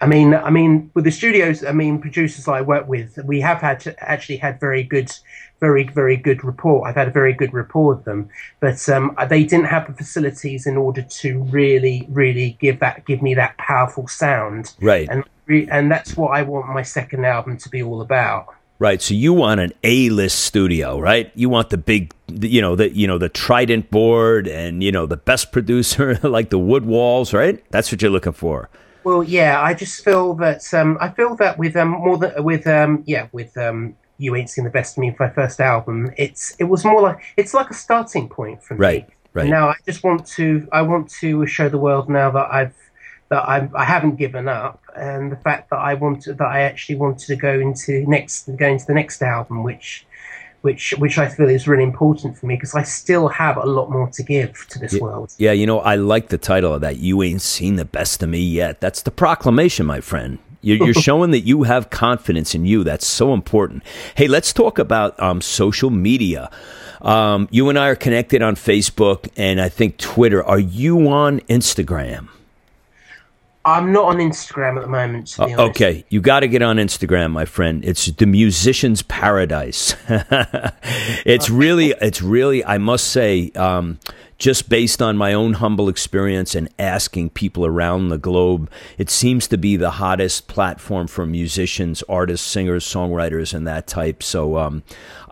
I 0.00 0.06
mean, 0.06 0.34
I 0.34 0.50
mean, 0.50 0.90
with 0.94 1.04
the 1.04 1.10
studios, 1.10 1.64
I 1.64 1.72
mean, 1.72 1.98
producers 1.98 2.46
I 2.48 2.60
work 2.60 2.86
with, 2.86 3.18
we 3.24 3.40
have 3.40 3.60
had 3.60 3.96
actually 3.98 4.36
had 4.36 4.60
very 4.60 4.82
good, 4.82 5.10
very, 5.60 5.84
very 5.84 6.16
good 6.16 6.44
rapport. 6.44 6.86
I've 6.86 6.94
had 6.94 7.08
a 7.08 7.12
very 7.12 7.32
good 7.32 7.52
rapport 7.52 7.94
with 7.94 8.04
them, 8.04 8.28
but 8.60 8.88
um, 8.88 9.16
they 9.28 9.44
didn't 9.44 9.66
have 9.66 9.86
the 9.86 9.92
facilities 9.92 10.66
in 10.66 10.76
order 10.76 11.02
to 11.02 11.42
really, 11.44 12.06
really 12.10 12.56
give 12.60 12.80
that, 12.80 13.04
give 13.06 13.22
me 13.22 13.34
that 13.34 13.56
powerful 13.58 14.06
sound. 14.08 14.74
Right. 14.80 15.08
And 15.08 15.24
re- 15.46 15.68
and 15.70 15.90
that's 15.90 16.16
what 16.16 16.36
I 16.36 16.42
want 16.42 16.68
my 16.68 16.82
second 16.82 17.24
album 17.24 17.56
to 17.58 17.68
be 17.68 17.82
all 17.82 18.00
about. 18.00 18.54
Right. 18.78 19.00
So 19.00 19.14
you 19.14 19.32
want 19.32 19.60
an 19.60 19.72
A-list 19.84 20.40
studio, 20.40 20.98
right? 20.98 21.32
You 21.34 21.48
want 21.48 21.70
the 21.70 21.78
big, 21.78 22.12
you 22.28 22.60
know, 22.60 22.76
the 22.76 22.94
you 22.94 23.06
know 23.06 23.16
the 23.16 23.30
Trident 23.30 23.90
board 23.90 24.46
and 24.46 24.82
you 24.82 24.92
know 24.92 25.06
the 25.06 25.16
best 25.16 25.50
producer 25.50 26.18
like 26.22 26.50
the 26.50 26.58
wood 26.58 26.84
walls, 26.84 27.32
right? 27.32 27.64
That's 27.70 27.90
what 27.90 28.02
you're 28.02 28.10
looking 28.10 28.32
for. 28.32 28.68
Well, 29.02 29.22
yeah, 29.22 29.62
I 29.62 29.72
just 29.72 30.04
feel 30.04 30.34
that 30.34 30.74
um, 30.74 30.98
I 31.00 31.08
feel 31.08 31.36
that 31.36 31.58
with 31.58 31.76
um, 31.76 31.90
more 31.90 32.18
than 32.18 32.42
with 32.44 32.66
um, 32.66 33.02
yeah 33.06 33.28
with 33.32 33.56
um, 33.56 33.96
you 34.18 34.34
ain't 34.36 34.50
seen 34.50 34.64
the 34.64 34.70
best 34.70 34.96
of 34.96 35.00
me 35.00 35.12
for 35.12 35.26
my 35.26 35.32
first 35.32 35.60
album. 35.60 36.10
It's 36.16 36.56
it 36.58 36.64
was 36.64 36.84
more 36.84 37.00
like 37.00 37.22
it's 37.36 37.54
like 37.54 37.70
a 37.70 37.74
starting 37.74 38.28
point 38.28 38.62
for 38.62 38.74
me. 38.74 38.80
Right, 38.80 39.08
right. 39.34 39.48
Now 39.48 39.68
I 39.68 39.76
just 39.86 40.02
want 40.02 40.26
to 40.28 40.66
I 40.72 40.82
want 40.82 41.10
to 41.20 41.46
show 41.46 41.68
the 41.68 41.78
world 41.78 42.08
now 42.08 42.30
that 42.30 42.48
I've 42.52 42.74
that 43.28 43.42
I 43.48 43.68
I 43.74 43.84
haven't 43.84 44.16
given 44.16 44.48
up, 44.48 44.80
and 44.96 45.30
the 45.30 45.36
fact 45.36 45.70
that 45.70 45.78
I 45.78 45.94
wanted 45.94 46.38
that 46.38 46.48
I 46.48 46.62
actually 46.62 46.96
wanted 46.96 47.26
to 47.26 47.36
go 47.36 47.58
into 47.58 48.04
next 48.08 48.48
go 48.56 48.66
into 48.66 48.86
the 48.86 48.94
next 48.94 49.22
album, 49.22 49.62
which. 49.62 50.06
Which, 50.62 50.94
which 50.98 51.16
I 51.16 51.28
feel 51.28 51.48
is 51.48 51.68
really 51.68 51.84
important 51.84 52.36
for 52.36 52.46
me 52.46 52.56
because 52.56 52.74
I 52.74 52.82
still 52.82 53.28
have 53.28 53.56
a 53.56 53.64
lot 53.64 53.88
more 53.88 54.08
to 54.08 54.22
give 54.24 54.66
to 54.70 54.80
this 54.80 54.98
world. 54.98 55.32
Yeah, 55.38 55.52
you 55.52 55.64
know, 55.64 55.78
I 55.78 55.94
like 55.94 56.28
the 56.28 56.38
title 56.38 56.74
of 56.74 56.80
that. 56.80 56.96
You 56.96 57.22
ain't 57.22 57.42
seen 57.42 57.76
the 57.76 57.84
best 57.84 58.20
of 58.20 58.30
me 58.30 58.40
yet. 58.40 58.80
That's 58.80 59.00
the 59.02 59.12
proclamation, 59.12 59.86
my 59.86 60.00
friend. 60.00 60.40
You're, 60.66 60.84
you're 60.84 60.94
showing 61.02 61.30
that 61.30 61.40
you 61.40 61.62
have 61.62 61.90
confidence 61.90 62.54
in 62.54 62.66
you. 62.66 62.82
That's 62.82 63.06
so 63.06 63.32
important. 63.32 63.84
Hey, 64.16 64.26
let's 64.26 64.52
talk 64.52 64.80
about 64.80 65.18
um, 65.22 65.40
social 65.40 65.90
media. 65.90 66.50
Um, 67.00 67.46
you 67.52 67.68
and 67.68 67.78
I 67.78 67.88
are 67.88 67.94
connected 67.94 68.42
on 68.42 68.56
Facebook 68.56 69.28
and 69.36 69.60
I 69.60 69.68
think 69.68 69.96
Twitter. 69.96 70.42
Are 70.42 70.58
you 70.58 71.08
on 71.08 71.38
Instagram? 71.42 72.28
I'm 73.64 73.92
not 73.92 74.04
on 74.04 74.16
Instagram 74.18 74.76
at 74.76 74.82
the 74.82 74.88
moment. 74.88 75.26
To 75.28 75.46
be. 75.46 75.54
Uh, 75.54 75.66
Okay, 75.68 76.04
you 76.08 76.20
got 76.20 76.40
to 76.40 76.48
get 76.48 76.62
on 76.62 76.76
Instagram, 76.76 77.32
my 77.32 77.44
friend. 77.44 77.84
It's 77.84 78.06
the 78.06 78.26
musician's 78.26 79.02
paradise. 79.02 79.94
it's 80.08 81.50
really, 81.62 81.92
it's 82.00 82.22
really. 82.22 82.64
I 82.64 82.78
must 82.78 83.08
say, 83.08 83.50
um, 83.56 83.98
just 84.38 84.68
based 84.68 85.00
on 85.00 85.16
my 85.16 85.32
own 85.32 85.54
humble 85.54 85.88
experience 85.88 86.54
and 86.54 86.68
asking 86.78 87.30
people 87.30 87.64
around 87.64 88.08
the 88.08 88.18
globe, 88.18 88.70
it 88.98 89.10
seems 89.10 89.48
to 89.48 89.56
be 89.56 89.76
the 89.76 89.92
hottest 89.92 90.46
platform 90.46 91.06
for 91.06 91.26
musicians, 91.26 92.02
artists, 92.08 92.46
singers, 92.46 92.84
songwriters, 92.84 93.54
and 93.54 93.66
that 93.66 93.86
type. 93.86 94.22
So, 94.22 94.58
um, 94.58 94.82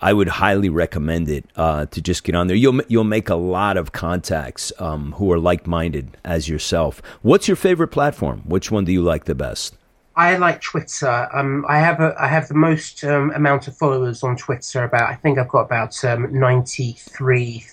I 0.05 0.13
would 0.13 0.29
highly 0.29 0.69
recommend 0.69 1.31
it 1.31 1.47
uh, 1.57 1.87
to 1.87 2.03
just 2.03 2.25
get 2.25 2.35
on 2.35 2.47
there. 2.47 2.57
You'll 2.57 2.83
you'll 2.89 3.05
make 3.05 3.31
a 3.31 3.37
lot 3.37 3.79
of 3.79 3.93
contacts 3.93 4.71
um, 4.79 5.13
who 5.13 5.33
are 5.33 5.39
like 5.39 5.67
minded 5.67 6.19
as 6.25 6.47
yourself. 6.47 7.01
What's 7.23 7.49
your 7.49 7.57
favorite 7.57 7.89
platform? 7.89 8.43
Which 8.45 8.71
one 8.71 8.85
do 8.85 8.93
you 8.93 9.03
like 9.03 9.25
the 9.25 9.35
best? 9.35 9.77
I 10.17 10.37
like 10.37 10.61
Twitter. 10.61 11.29
Um, 11.33 11.65
I 11.69 11.79
have 11.79 12.01
a, 12.01 12.15
I 12.19 12.29
have 12.29 12.49
the 12.49 12.55
most 12.55 13.03
um, 13.03 13.33
amount 13.33 13.67
of 13.67 13.77
followers 13.77 14.23
on 14.23 14.37
Twitter. 14.37 14.85
About 14.85 15.09
I 15.09 15.15
think 15.15 15.39
I've 15.39 15.49
got 15.49 15.63
about 15.63 16.05
um, 16.05 16.39
ninety 16.39 16.93
three 16.99 17.65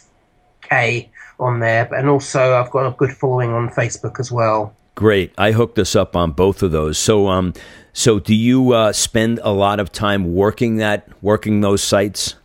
k 0.61 1.09
on 1.41 1.59
there, 1.59 1.91
and 1.93 2.07
also 2.07 2.55
I've 2.55 2.71
got 2.71 2.87
a 2.87 2.91
good 2.91 3.11
following 3.11 3.51
on 3.51 3.69
Facebook 3.69 4.19
as 4.19 4.31
well. 4.31 4.75
Great. 4.95 5.33
I 5.37 5.51
hooked 5.51 5.79
us 5.79 5.95
up 5.95 6.15
on 6.15 6.31
both 6.31 6.61
of 6.61 6.71
those. 6.71 6.97
So, 6.97 7.27
um, 7.27 7.53
so 7.93 8.19
do 8.19 8.35
you 8.35 8.73
uh, 8.73 8.93
spend 8.93 9.39
a 9.43 9.51
lot 9.51 9.79
of 9.79 9.91
time 9.91 10.35
working 10.35 10.77
that, 10.77 11.07
working 11.21 11.61
those 11.61 11.81
sites? 11.81 12.35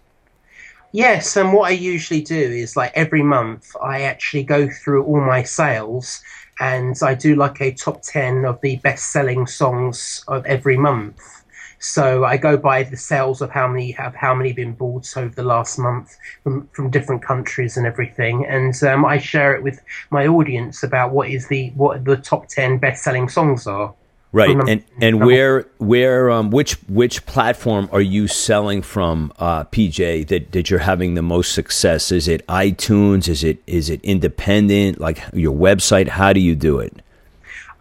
Yes, 0.92 1.36
and 1.36 1.52
what 1.52 1.70
I 1.70 1.74
usually 1.74 2.22
do 2.22 2.34
is 2.34 2.76
like 2.76 2.92
every 2.94 3.22
month 3.22 3.76
I 3.82 4.02
actually 4.02 4.44
go 4.44 4.68
through 4.70 5.04
all 5.04 5.20
my 5.20 5.42
sales 5.42 6.22
and 6.58 6.96
I 7.02 7.14
do 7.14 7.34
like 7.34 7.60
a 7.60 7.72
top 7.72 8.02
10 8.02 8.44
of 8.46 8.60
the 8.62 8.76
best 8.76 9.12
selling 9.12 9.46
songs 9.46 10.24
of 10.26 10.46
every 10.46 10.76
month. 10.76 11.35
So 11.78 12.24
I 12.24 12.36
go 12.36 12.56
by 12.56 12.82
the 12.82 12.96
sales 12.96 13.42
of 13.42 13.50
how 13.50 13.68
many 13.68 13.90
have 13.92 14.14
how 14.14 14.34
many 14.34 14.52
been 14.52 14.72
bought 14.72 15.16
over 15.16 15.34
the 15.34 15.42
last 15.42 15.78
month 15.78 16.16
from, 16.42 16.68
from 16.72 16.90
different 16.90 17.22
countries 17.22 17.76
and 17.76 17.86
everything, 17.86 18.46
and 18.46 18.74
um, 18.82 19.04
I 19.04 19.18
share 19.18 19.54
it 19.54 19.62
with 19.62 19.80
my 20.10 20.26
audience 20.26 20.82
about 20.82 21.12
what 21.12 21.28
is 21.28 21.48
the 21.48 21.70
what 21.70 22.04
the 22.04 22.16
top 22.16 22.48
ten 22.48 22.78
best 22.78 23.04
selling 23.04 23.28
songs 23.28 23.66
are. 23.66 23.94
Right. 24.32 24.54
And 24.68 24.84
and 25.00 25.24
where 25.24 25.66
where 25.78 26.30
um 26.30 26.50
which 26.50 26.74
which 26.88 27.24
platform 27.24 27.88
are 27.90 28.02
you 28.02 28.28
selling 28.28 28.82
from, 28.82 29.32
uh, 29.38 29.64
PJ? 29.64 30.28
That 30.28 30.52
that 30.52 30.68
you're 30.68 30.80
having 30.80 31.14
the 31.14 31.22
most 31.22 31.52
success? 31.52 32.12
Is 32.12 32.28
it 32.28 32.46
iTunes? 32.46 33.28
Is 33.28 33.42
it 33.44 33.62
is 33.66 33.88
it 33.88 34.00
independent? 34.02 35.00
Like 35.00 35.22
your 35.32 35.54
website? 35.54 36.08
How 36.08 36.32
do 36.32 36.40
you 36.40 36.54
do 36.54 36.80
it? 36.80 37.00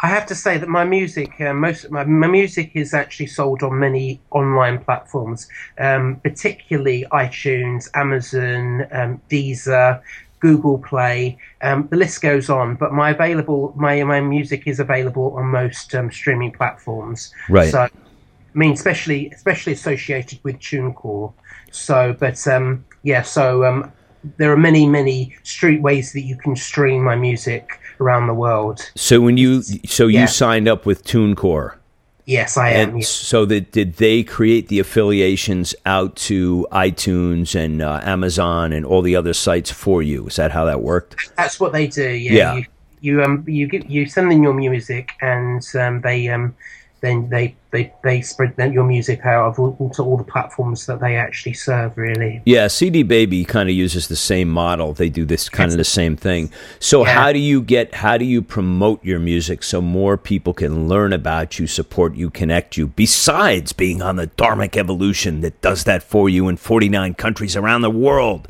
I 0.06 0.10
have 0.10 0.28
to 0.28 0.36
say 0.36 0.60
that 0.60 0.70
my 0.70 0.84
music, 0.84 1.42
uh, 1.42 1.52
most 1.52 1.90
my, 1.90 2.04
my 2.04 2.28
music 2.28 2.70
is 2.76 2.94
actually 2.94 3.26
sold 3.26 3.64
on 3.64 3.80
many 3.80 4.22
online 4.30 4.78
platforms, 4.78 5.48
um, 5.80 6.22
particularly 6.24 7.08
iTunes, 7.12 7.90
Amazon, 7.96 8.86
um, 8.92 9.20
Deezer, 9.32 10.00
Google 10.42 10.78
Play. 10.78 11.40
Um, 11.64 11.88
the 11.90 11.98
list 11.98 12.22
goes 12.22 12.52
on. 12.52 12.76
But 12.76 12.94
my 12.94 13.10
available 13.10 13.74
my 13.76 14.04
my 14.04 14.22
music 14.22 14.68
is 14.68 14.80
available 14.80 15.36
on 15.38 15.48
most 15.48 15.96
um, 15.96 16.12
streaming 16.12 16.52
platforms. 16.52 17.34
Right. 17.50 17.72
So, 17.72 17.80
I 17.80 17.90
mean, 18.54 18.74
especially 18.74 19.32
especially 19.32 19.74
associated 19.74 20.40
with 20.44 20.60
TuneCore. 20.60 21.34
So, 21.72 22.16
but 22.20 22.48
um, 22.48 22.86
yeah. 23.02 23.24
So 23.24 23.66
um, 23.66 23.92
there 24.38 24.52
are 24.52 24.58
many 24.70 24.86
many 24.86 25.36
street 25.42 25.82
ways 25.82 26.14
that 26.14 26.22
you 26.22 26.38
can 26.38 26.56
stream 26.56 27.04
my 27.04 27.16
music 27.16 27.80
around 28.00 28.28
the 28.28 28.34
world. 28.34 28.90
So 28.96 29.20
when 29.22 29.38
you 29.38 29.62
so 29.86 30.08
you 30.08 30.20
Yeah. 30.20 30.26
signed 30.26 30.68
up 30.68 30.86
with 30.86 31.04
TuneCore, 31.06 31.76
Yes, 32.26 32.58
I 32.58 32.70
am. 32.72 32.96
and 32.96 33.06
so 33.06 33.46
that 33.46 33.72
did 33.72 33.96
they 33.98 34.24
create 34.24 34.68
the 34.68 34.80
affiliations 34.80 35.76
out 35.86 36.16
to 36.28 36.66
iTunes 36.72 37.54
and 37.56 37.82
uh, 37.82 38.02
Amazon 38.04 38.74
and 38.74 38.86
all 38.86 39.02
the 39.02 39.16
other 39.16 39.34
sites 39.34 39.72
for 39.72 40.02
you? 40.02 40.28
Is 40.28 40.36
that 40.38 40.52
how 40.52 40.66
that 40.66 40.82
worked? 40.82 41.16
That's 41.38 41.60
what 41.60 41.72
they 41.72 41.88
do. 41.88 42.10
Yeah. 42.10 42.34
Yeah. 42.34 42.56
You, 42.56 42.66
you 43.02 43.24
um 43.24 43.44
you 43.48 43.68
get 43.68 43.90
you 43.90 44.08
send 44.08 44.32
in 44.32 44.42
your 44.42 44.54
music 44.54 45.12
and 45.22 45.62
um, 45.76 46.02
they 46.02 46.28
um 46.30 46.56
then 47.06 47.30
they 47.30 47.56
they 47.72 47.94
they 48.04 48.22
spread 48.22 48.56
then 48.58 48.74
your 48.74 48.84
music 48.84 49.26
out 49.26 49.50
of 49.50 49.60
all, 49.60 49.90
to 49.92 50.02
all 50.04 50.18
the 50.18 50.24
platforms 50.24 50.86
that 50.88 51.00
they 51.00 51.16
actually 51.16 51.54
serve. 51.54 51.96
Really. 51.98 52.42
Yeah, 52.46 52.68
CD 52.68 53.04
Baby 53.04 53.46
kind 53.46 53.70
of 53.70 53.76
uses 53.76 54.08
the 54.08 54.16
same 54.16 54.50
model. 54.50 54.94
They 54.94 55.10
do 55.10 55.24
this 55.26 55.48
kind 55.50 55.72
of 55.72 55.78
the 55.78 55.84
same 55.84 56.16
thing. 56.18 56.50
So 56.80 57.06
Yeah. 57.06 57.14
how 57.14 57.32
do 57.32 57.40
you 57.40 57.62
get 57.62 57.96
how 57.96 58.18
do 58.18 58.26
you 58.26 58.42
promote 58.42 59.04
your 59.06 59.20
music 59.20 59.62
so 59.64 59.82
more 59.82 60.18
people 60.18 60.54
can 60.54 60.88
learn 60.88 61.14
about 61.14 61.60
you, 61.60 61.68
support 61.68 62.16
you, 62.16 62.30
connect 62.30 62.78
you 62.78 62.88
besides 62.88 63.72
being 63.74 64.02
on 64.02 64.16
the 64.16 64.28
Dharmic 64.28 64.76
Evolution 64.76 65.42
that 65.42 65.62
does 65.62 65.84
that 65.84 66.02
for 66.02 66.28
you 66.30 66.48
in 66.48 66.58
49 66.58 67.14
countries 67.14 67.56
around 67.56 67.82
the 67.82 67.92
world? 67.92 68.48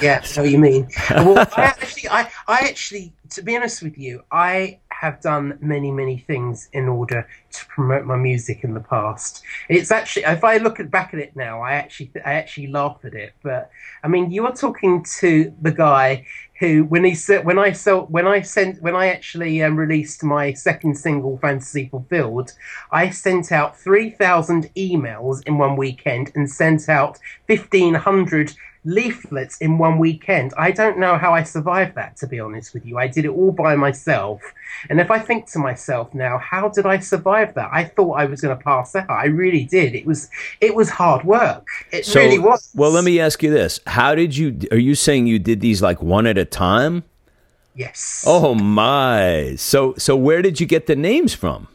Yeah, 0.00 0.22
so 0.22 0.42
you 0.42 0.58
mean. 0.58 0.88
well, 1.10 1.38
I 1.38 1.62
actually, 1.62 2.08
I, 2.08 2.30
I 2.48 2.60
actually, 2.60 3.12
to 3.30 3.42
be 3.42 3.54
honest 3.56 3.82
with 3.82 3.98
you, 3.98 4.22
I 4.32 4.78
have 5.00 5.20
done 5.20 5.58
many, 5.60 5.90
many 5.90 6.18
things 6.18 6.68
in 6.72 6.88
order 6.88 7.28
to 7.52 7.66
promote 7.66 8.04
my 8.04 8.16
music 8.16 8.64
in 8.64 8.74
the 8.74 8.80
past. 8.80 9.42
It's 9.68 9.90
actually, 9.90 10.24
if 10.24 10.42
I 10.42 10.56
look 10.56 10.80
at, 10.80 10.90
back 10.90 11.12
at 11.14 11.20
it 11.20 11.36
now, 11.36 11.60
I 11.60 11.72
actually, 11.72 12.10
I 12.24 12.34
actually 12.34 12.68
laugh 12.68 12.98
at 13.04 13.14
it. 13.14 13.32
But 13.42 13.70
I 14.02 14.08
mean, 14.08 14.30
you 14.30 14.46
are 14.46 14.54
talking 14.54 15.04
to 15.20 15.54
the 15.60 15.72
guy 15.72 16.26
who, 16.58 16.84
when 16.84 17.04
he 17.04 17.14
when 17.42 17.58
I 17.58 17.72
sell, 17.72 18.06
when 18.06 18.26
I 18.26 18.40
sent, 18.40 18.80
when 18.80 18.96
I 18.96 19.08
actually 19.08 19.62
um, 19.62 19.76
released 19.76 20.24
my 20.24 20.54
second 20.54 20.96
single, 20.96 21.38
Fantasy 21.38 21.88
Fulfilled, 21.88 22.52
I 22.90 23.10
sent 23.10 23.52
out 23.52 23.78
three 23.78 24.10
thousand 24.10 24.70
emails 24.74 25.42
in 25.46 25.58
one 25.58 25.76
weekend 25.76 26.32
and 26.34 26.50
sent 26.50 26.88
out 26.88 27.18
fifteen 27.46 27.92
hundred 27.92 28.54
leaflets 28.86 29.58
in 29.58 29.76
one 29.76 29.98
weekend. 29.98 30.54
I 30.56 30.70
don't 30.70 30.98
know 30.98 31.18
how 31.18 31.34
I 31.34 31.42
survived 31.42 31.96
that, 31.96 32.16
to 32.18 32.26
be 32.26 32.40
honest 32.40 32.72
with 32.72 32.86
you. 32.86 32.96
I 32.96 33.08
did 33.08 33.24
it 33.24 33.30
all 33.30 33.52
by 33.52 33.76
myself. 33.76 34.40
And 34.88 35.00
if 35.00 35.10
I 35.10 35.18
think 35.18 35.50
to 35.52 35.58
myself 35.58 36.14
now, 36.14 36.38
how 36.38 36.68
did 36.68 36.86
I 36.86 37.00
survive 37.00 37.52
that? 37.54 37.68
I 37.72 37.84
thought 37.84 38.12
I 38.12 38.24
was 38.24 38.40
going 38.40 38.56
to 38.56 38.62
pass 38.64 38.94
out. 38.94 39.10
I 39.10 39.26
really 39.26 39.64
did. 39.64 39.94
It 39.94 40.06
was 40.06 40.30
it 40.60 40.74
was 40.74 40.88
hard 40.88 41.24
work. 41.24 41.66
It 41.92 42.06
So 42.06 42.20
really 42.20 42.38
was. 42.38 42.70
well, 42.74 42.90
let 42.92 43.04
me 43.04 43.20
ask 43.20 43.42
you 43.42 43.50
this: 43.50 43.80
How 43.86 44.14
did 44.14 44.36
you? 44.36 44.58
Are 44.70 44.78
you 44.78 44.94
saying 44.94 45.26
you 45.26 45.38
did 45.38 45.60
these 45.60 45.82
like 45.82 46.00
one 46.00 46.26
at 46.26 46.38
a 46.38 46.44
time? 46.44 47.04
Yes. 47.74 48.24
Oh 48.26 48.54
my! 48.54 49.54
So 49.56 49.94
so 49.98 50.16
where 50.16 50.40
did 50.42 50.60
you 50.60 50.66
get 50.66 50.86
the 50.86 50.96
names 50.96 51.34
from? 51.34 51.68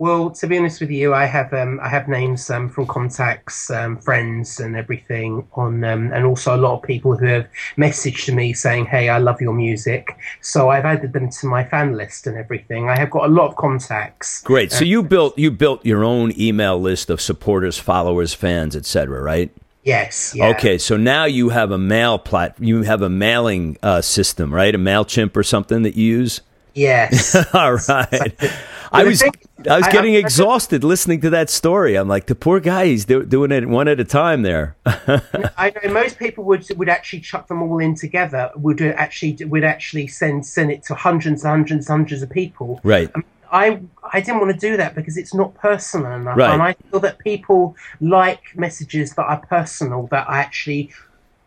Well, 0.00 0.30
to 0.30 0.46
be 0.46 0.56
honest 0.56 0.80
with 0.80 0.90
you, 0.90 1.12
I 1.12 1.24
have 1.24 1.52
um, 1.52 1.80
I 1.82 1.88
have 1.88 2.06
names 2.06 2.48
um, 2.50 2.68
from 2.68 2.86
contacts, 2.86 3.68
um, 3.68 3.98
friends, 3.98 4.60
and 4.60 4.76
everything 4.76 5.48
on, 5.54 5.82
um, 5.82 6.12
and 6.12 6.24
also 6.24 6.54
a 6.54 6.56
lot 6.56 6.76
of 6.76 6.82
people 6.82 7.16
who 7.16 7.26
have 7.26 7.48
messaged 7.76 8.26
to 8.26 8.32
me 8.32 8.52
saying, 8.52 8.86
"Hey, 8.86 9.08
I 9.08 9.18
love 9.18 9.40
your 9.40 9.52
music." 9.52 10.16
So 10.40 10.68
I've 10.68 10.84
added 10.84 11.12
them 11.12 11.30
to 11.30 11.46
my 11.48 11.64
fan 11.64 11.96
list 11.96 12.28
and 12.28 12.36
everything. 12.36 12.88
I 12.88 12.96
have 12.96 13.10
got 13.10 13.24
a 13.24 13.28
lot 13.28 13.48
of 13.48 13.56
contacts. 13.56 14.40
Great. 14.42 14.70
So 14.70 14.84
you 14.84 15.02
built 15.02 15.36
you 15.36 15.50
built 15.50 15.84
your 15.84 16.04
own 16.04 16.32
email 16.38 16.80
list 16.80 17.10
of 17.10 17.20
supporters, 17.20 17.76
followers, 17.76 18.32
fans, 18.32 18.76
etc. 18.76 19.20
Right? 19.20 19.50
Yes. 19.82 20.32
Yeah. 20.32 20.50
Okay. 20.50 20.78
So 20.78 20.96
now 20.96 21.24
you 21.24 21.48
have 21.48 21.72
a 21.72 21.78
mail 21.78 22.20
plat. 22.20 22.54
You 22.60 22.82
have 22.82 23.02
a 23.02 23.08
mailing 23.08 23.76
uh, 23.82 24.02
system, 24.02 24.54
right? 24.54 24.74
A 24.74 24.78
Mailchimp 24.78 25.36
or 25.36 25.42
something 25.42 25.82
that 25.82 25.96
you 25.96 26.18
use. 26.18 26.40
Yes. 26.74 27.34
All 27.54 27.74
right. 27.88 28.52
I 28.92 29.04
was 29.04 29.20
thing- 29.20 29.32
I 29.68 29.76
was 29.78 29.88
getting 29.88 30.14
I- 30.14 30.18
exhausted 30.18 30.84
listening 30.84 31.20
to 31.22 31.30
that 31.30 31.50
story. 31.50 31.96
I'm 31.96 32.08
like, 32.08 32.26
the 32.26 32.34
poor 32.34 32.60
guy, 32.60 32.86
he's 32.86 33.04
do, 33.04 33.24
doing 33.24 33.52
it 33.52 33.68
one 33.68 33.88
at 33.88 33.98
a 34.00 34.04
time 34.04 34.42
there. 34.42 34.76
I 34.86 35.72
know 35.84 35.92
most 35.92 36.18
people 36.18 36.44
would 36.44 36.66
would 36.76 36.88
actually 36.88 37.20
chuck 37.20 37.48
them 37.48 37.62
all 37.62 37.78
in 37.78 37.94
together. 37.94 38.50
Would 38.56 38.80
actually 38.82 39.36
would 39.46 39.64
actually 39.64 40.06
send 40.06 40.46
send 40.46 40.70
it 40.70 40.82
to 40.84 40.94
hundreds 40.94 41.42
and 41.44 41.50
hundreds 41.50 41.88
and 41.88 41.98
hundreds 41.98 42.22
of 42.22 42.30
people. 42.30 42.80
right. 42.84 43.10
I 43.50 43.80
I 44.12 44.20
didn't 44.20 44.40
want 44.40 44.52
to 44.52 44.58
do 44.68 44.76
that 44.76 44.94
because 44.94 45.16
it's 45.16 45.32
not 45.32 45.54
personal 45.54 46.12
enough, 46.12 46.36
Right. 46.36 46.52
and 46.52 46.60
I 46.62 46.74
feel 46.90 47.00
that 47.00 47.18
people 47.18 47.76
like 48.00 48.42
messages 48.56 49.14
that 49.14 49.24
are 49.24 49.40
personal 49.40 50.06
that 50.10 50.28
are 50.28 50.34
actually 50.36 50.90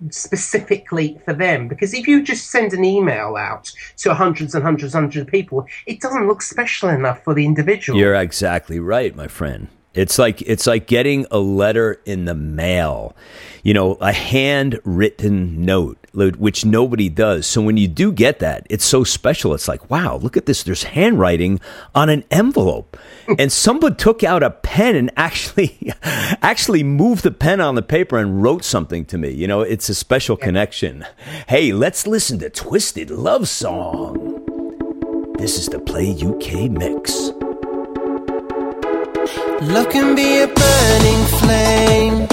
specifically 0.09 1.19
for 1.25 1.33
them. 1.33 1.67
Because 1.67 1.93
if 1.93 2.07
you 2.07 2.23
just 2.23 2.49
send 2.49 2.73
an 2.73 2.83
email 2.83 3.35
out 3.35 3.71
to 3.97 4.13
hundreds 4.13 4.55
and 4.55 4.63
hundreds 4.63 4.95
and 4.95 5.03
hundreds 5.03 5.27
of 5.27 5.31
people, 5.31 5.65
it 5.85 5.99
doesn't 5.99 6.27
look 6.27 6.41
special 6.41 6.89
enough 6.89 7.23
for 7.23 7.33
the 7.33 7.45
individual. 7.45 7.99
You're 7.99 8.15
exactly 8.15 8.79
right, 8.79 9.15
my 9.15 9.27
friend. 9.27 9.67
It's 9.93 10.17
like 10.17 10.41
it's 10.43 10.67
like 10.67 10.87
getting 10.87 11.25
a 11.31 11.39
letter 11.39 11.99
in 12.05 12.23
the 12.23 12.33
mail, 12.33 13.13
you 13.61 13.73
know, 13.73 13.95
a 13.95 14.13
handwritten 14.13 15.65
note, 15.65 16.00
which 16.13 16.65
nobody 16.65 17.09
does. 17.09 17.47
So 17.47 17.61
when 17.61 17.77
you 17.77 17.87
do 17.87 18.11
get 18.11 18.39
that, 18.39 18.67
it's 18.69 18.85
so 18.85 19.03
special. 19.03 19.53
It's 19.53 19.67
like, 19.67 19.89
wow, 19.89 20.17
look 20.17 20.35
at 20.35 20.45
this. 20.45 20.63
There's 20.63 20.83
handwriting 20.83 21.59
on 21.95 22.09
an 22.09 22.23
envelope, 22.31 22.97
and 23.39 23.51
someone 23.51 23.95
took 23.95 24.23
out 24.23 24.43
a 24.43 24.49
pen 24.49 24.95
and 24.95 25.11
actually, 25.15 25.93
actually 26.03 26.83
moved 26.83 27.23
the 27.23 27.31
pen 27.31 27.61
on 27.61 27.75
the 27.75 27.81
paper 27.81 28.17
and 28.17 28.43
wrote 28.43 28.63
something 28.63 29.05
to 29.05 29.17
me. 29.17 29.31
You 29.31 29.47
know, 29.47 29.61
it's 29.61 29.89
a 29.89 29.95
special 29.95 30.37
connection. 30.37 31.05
Hey, 31.47 31.71
let's 31.71 32.07
listen 32.07 32.39
to 32.39 32.49
Twisted 32.49 33.09
Love 33.09 33.47
Song. 33.47 34.37
This 35.37 35.57
is 35.57 35.67
the 35.67 35.79
Play 35.79 36.11
UK 36.11 36.69
mix. 36.69 37.31
Love 39.61 39.89
can 39.89 40.15
be 40.15 40.39
a 40.39 40.47
burning 40.47 41.25
flame. 41.39 42.27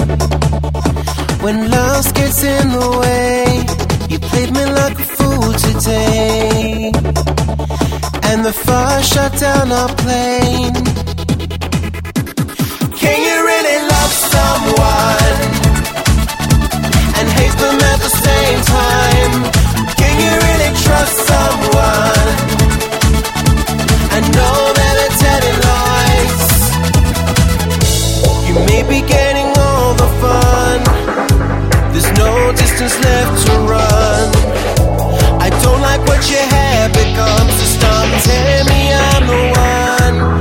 When 1.41 1.71
love 1.71 2.13
gets 2.15 2.43
in 2.43 2.69
the 2.71 2.89
way, 2.99 3.63
you 4.09 4.19
played 4.19 4.51
me 4.51 4.65
like 4.65 4.99
a 4.99 5.07
fool 5.15 5.53
today. 5.53 6.91
And 8.29 8.43
the 8.43 8.51
fire 8.51 9.01
shut 9.03 9.31
down 9.39 9.71
our 9.71 9.87
plane. 10.03 10.75
Can 13.01 13.17
you 13.27 13.35
really 13.51 13.79
love 13.87 14.13
someone 14.35 15.39
and 17.17 17.27
hate 17.39 17.57
them 17.63 17.79
at 17.91 17.99
the 18.05 18.13
same 18.27 18.59
time? 18.77 19.33
Can 19.95 20.13
you 20.23 20.31
really 20.45 20.71
trust 20.83 21.15
someone 21.31 22.29
and 24.13 24.23
know 24.35 24.59
that 24.77 24.93
they're 24.99 25.17
telling 25.25 25.57
lies? 25.71 26.47
You 28.45 28.55
may 28.67 28.81
be 28.83 28.99
getting. 29.07 29.28
There's 32.01 32.17
no 32.17 32.53
distance 32.53 32.97
left 33.03 33.45
to 33.47 33.51
run. 33.67 34.29
I 35.41 35.49
don't 35.61 35.81
like 35.81 35.99
what 36.07 36.31
your 36.31 36.39
habit 36.39 37.13
comes 37.13 37.51
to 37.51 37.65
stop. 37.65 38.23
Tell 38.23 38.65
me 38.67 38.93
I'm 38.93 39.27
the 39.27 40.31
one. 40.31 40.38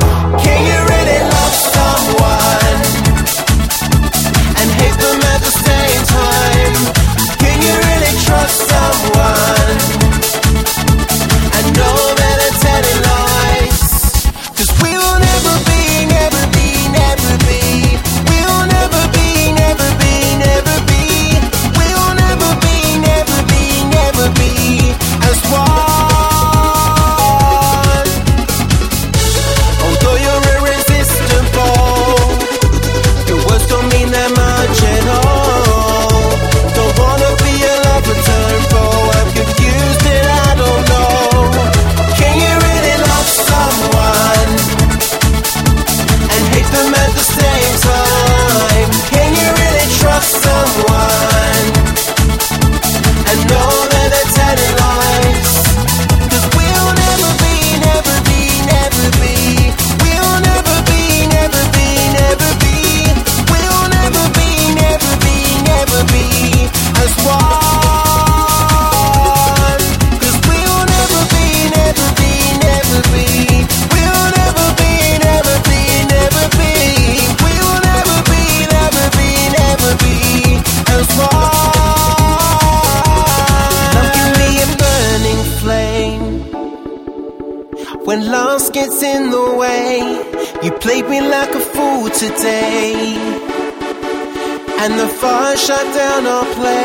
Shut 95.69 95.85
down 95.95 96.27
our 96.27 96.47
plane. 96.55 96.78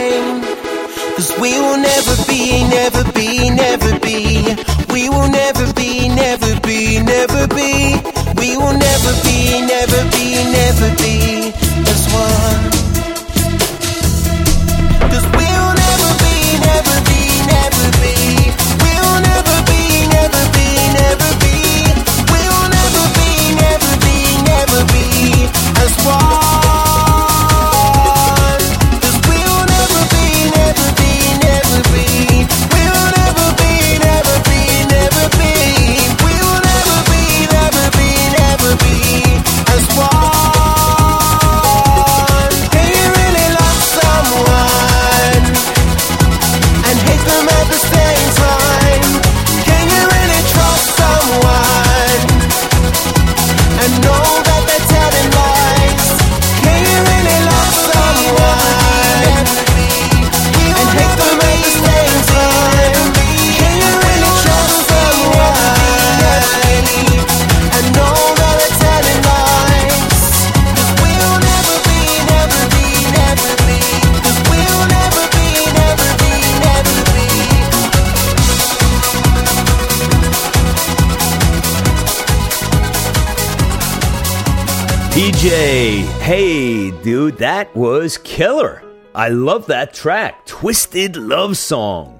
PJ, 85.13 86.05
hey, 86.21 86.89
dude, 87.03 87.37
that 87.37 87.75
was 87.75 88.17
killer. 88.17 88.81
I 89.13 89.29
love 89.29 89.67
that 89.67 89.93
track, 89.93 90.43
Twisted 90.47 91.15
Love 91.17 91.55
Song. 91.55 92.19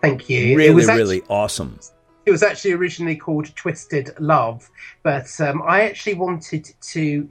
Thank 0.00 0.30
you. 0.30 0.54
it 0.54 0.56
Really, 0.56 0.74
was 0.74 0.88
actually, 0.88 1.02
really 1.02 1.22
awesome. 1.28 1.78
it 2.24 2.30
was 2.30 2.42
actually 2.42 2.72
originally 2.72 3.16
called 3.16 3.54
Twisted 3.54 4.18
Love, 4.18 4.70
but 5.02 5.28
um, 5.42 5.60
I 5.66 5.82
actually 5.82 6.14
wanted 6.14 6.72
to 6.80 7.28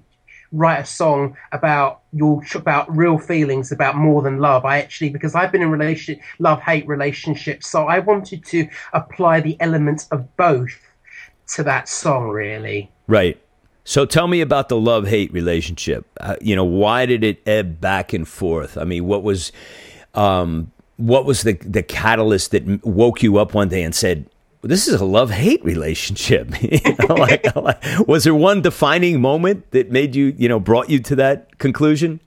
write 0.51 0.81
a 0.81 0.85
song 0.85 1.35
about 1.51 2.01
your 2.13 2.43
about 2.53 2.95
real 2.95 3.17
feelings 3.17 3.71
about 3.71 3.95
more 3.95 4.21
than 4.21 4.37
love. 4.37 4.65
I 4.65 4.77
actually 4.77 5.09
because 5.09 5.33
I've 5.33 5.51
been 5.51 5.63
in 5.63 5.71
relation 5.71 6.19
love 6.37 6.61
hate 6.61 6.87
relationships, 6.87 7.67
so 7.67 7.87
I 7.87 7.97
wanted 7.97 8.45
to 8.45 8.69
apply 8.93 9.39
the 9.39 9.59
elements 9.59 10.07
of 10.09 10.37
both 10.37 10.77
to 11.55 11.63
that 11.63 11.89
song. 11.89 12.29
Really, 12.29 12.91
Right. 13.07 13.40
So 13.83 14.05
tell 14.05 14.27
me 14.27 14.41
about 14.41 14.69
the 14.69 14.77
love 14.77 15.07
hate 15.07 15.33
relationship. 15.33 16.05
Uh, 16.19 16.35
you 16.39 16.55
know, 16.55 16.63
why 16.63 17.05
did 17.05 17.23
it 17.23 17.41
ebb 17.47 17.81
back 17.81 18.13
and 18.13 18.27
forth? 18.27 18.77
I 18.77 18.83
mean, 18.83 19.05
what 19.05 19.23
was 19.23 19.51
um, 20.13 20.71
what 20.97 21.25
was 21.25 21.41
the 21.41 21.53
the 21.53 21.83
catalyst 21.83 22.51
that 22.51 22.85
woke 22.85 23.23
you 23.23 23.37
up 23.37 23.53
one 23.53 23.69
day 23.69 23.81
and 23.81 23.95
said, 23.95 24.29
"This 24.61 24.87
is 24.87 25.01
a 25.01 25.05
love 25.05 25.31
hate 25.31 25.63
relationship"? 25.63 26.49
Know, 27.07 27.15
like, 27.15 27.55
like, 27.55 27.83
was 28.07 28.23
there 28.23 28.35
one 28.35 28.61
defining 28.61 29.19
moment 29.19 29.71
that 29.71 29.91
made 29.91 30.15
you, 30.15 30.35
you 30.37 30.47
know, 30.47 30.59
brought 30.59 30.89
you 30.89 30.99
to 30.99 31.15
that 31.15 31.57
conclusion? 31.57 32.19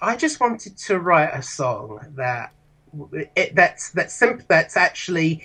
I 0.00 0.16
just 0.16 0.40
wanted 0.40 0.76
to 0.78 0.98
write 0.98 1.30
a 1.32 1.42
song 1.42 2.00
that 2.16 2.52
it, 3.36 3.54
that's 3.54 3.90
that's 3.90 4.22
that's 4.48 4.76
actually 4.76 5.42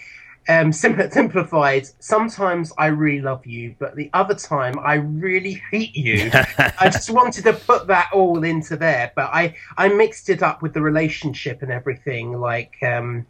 um, 0.49 0.71
sim- 0.71 1.11
simplified. 1.11 1.87
Sometimes 1.99 2.71
I 2.77 2.87
really 2.87 3.21
love 3.21 3.45
you, 3.45 3.75
but 3.79 3.95
the 3.95 4.09
other 4.13 4.35
time 4.35 4.75
I 4.79 4.95
really 4.95 5.61
hate 5.71 5.95
you. 5.95 6.29
I 6.79 6.89
just 6.89 7.09
wanted 7.09 7.43
to 7.45 7.53
put 7.53 7.87
that 7.87 8.09
all 8.13 8.43
into 8.43 8.75
there, 8.77 9.11
but 9.15 9.29
I 9.33 9.55
I 9.77 9.89
mixed 9.89 10.29
it 10.29 10.41
up 10.43 10.61
with 10.61 10.73
the 10.73 10.81
relationship 10.81 11.61
and 11.61 11.71
everything. 11.71 12.39
Like 12.39 12.75
um, 12.81 13.25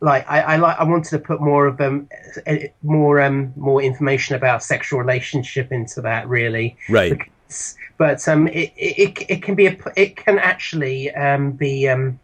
like 0.00 0.24
I, 0.30 0.40
I 0.40 0.56
like 0.56 0.78
I 0.78 0.84
wanted 0.84 1.10
to 1.10 1.18
put 1.18 1.40
more 1.40 1.66
of 1.66 1.80
um 1.80 2.08
eh, 2.46 2.68
more 2.82 3.20
um 3.20 3.52
more 3.56 3.82
information 3.82 4.34
about 4.34 4.62
sexual 4.62 4.98
relationship 4.98 5.70
into 5.72 6.00
that 6.02 6.28
really 6.28 6.76
Right. 6.88 7.10
because- 7.18 7.76
but 7.98 8.26
um 8.28 8.48
it, 8.48 8.72
it 8.76 9.26
it 9.28 9.42
can 9.42 9.54
be 9.54 9.66
a 9.66 9.76
it 9.96 10.16
can 10.16 10.38
actually 10.38 11.12
um 11.14 11.50
be 11.50 11.86
um 11.88 12.18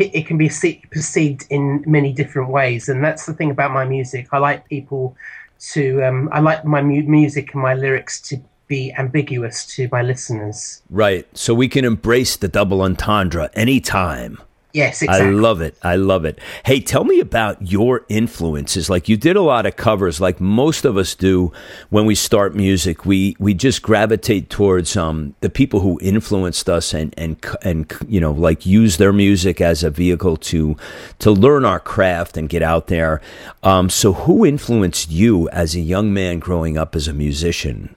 it 0.00 0.26
can 0.26 0.38
be 0.38 0.48
perceived 0.90 1.46
in 1.50 1.84
many 1.86 2.12
different 2.12 2.48
ways 2.50 2.88
and 2.88 3.04
that's 3.04 3.26
the 3.26 3.34
thing 3.34 3.50
about 3.50 3.70
my 3.70 3.84
music 3.84 4.26
i 4.32 4.38
like 4.38 4.68
people 4.68 5.16
to 5.58 6.02
um 6.02 6.28
i 6.32 6.40
like 6.40 6.64
my 6.64 6.82
mu- 6.82 7.02
music 7.02 7.52
and 7.52 7.62
my 7.62 7.74
lyrics 7.74 8.20
to 8.20 8.40
be 8.66 8.92
ambiguous 8.96 9.66
to 9.66 9.88
my 9.90 10.00
listeners 10.00 10.80
Right. 10.90 11.26
So 11.36 11.52
we 11.54 11.68
can 11.68 11.84
embrace 11.84 12.36
the 12.36 12.46
double 12.46 12.82
entendre 12.82 13.50
anytime. 13.54 14.38
Yes 14.72 15.02
exactly 15.02 15.28
I 15.28 15.30
love 15.30 15.60
it. 15.60 15.76
I 15.82 15.96
love 15.96 16.24
it. 16.24 16.38
Hey, 16.64 16.80
tell 16.80 17.04
me 17.04 17.20
about 17.20 17.70
your 17.70 18.04
influences. 18.08 18.88
Like 18.90 19.08
you 19.08 19.16
did 19.16 19.36
a 19.36 19.42
lot 19.42 19.66
of 19.66 19.76
covers, 19.76 20.20
like 20.20 20.40
most 20.40 20.84
of 20.84 20.96
us 20.96 21.14
do 21.14 21.52
when 21.90 22.06
we 22.06 22.14
start 22.14 22.54
music. 22.54 23.04
We 23.04 23.36
we 23.38 23.54
just 23.54 23.82
gravitate 23.82 24.50
towards 24.50 24.96
um, 24.96 25.34
the 25.40 25.50
people 25.50 25.80
who 25.80 25.98
influenced 26.02 26.68
us 26.68 26.94
and 26.94 27.14
and 27.16 27.36
and 27.62 27.92
you 28.08 28.20
know 28.20 28.32
like 28.32 28.66
use 28.66 28.96
their 28.96 29.12
music 29.12 29.60
as 29.60 29.82
a 29.82 29.90
vehicle 29.90 30.36
to 30.36 30.76
to 31.18 31.30
learn 31.30 31.64
our 31.64 31.80
craft 31.80 32.36
and 32.36 32.48
get 32.48 32.62
out 32.62 32.86
there. 32.86 33.20
Um, 33.62 33.90
so, 33.90 34.12
who 34.12 34.44
influenced 34.44 35.10
you 35.10 35.48
as 35.50 35.74
a 35.74 35.80
young 35.80 36.12
man 36.12 36.38
growing 36.38 36.78
up 36.78 36.94
as 36.96 37.08
a 37.08 37.12
musician? 37.12 37.94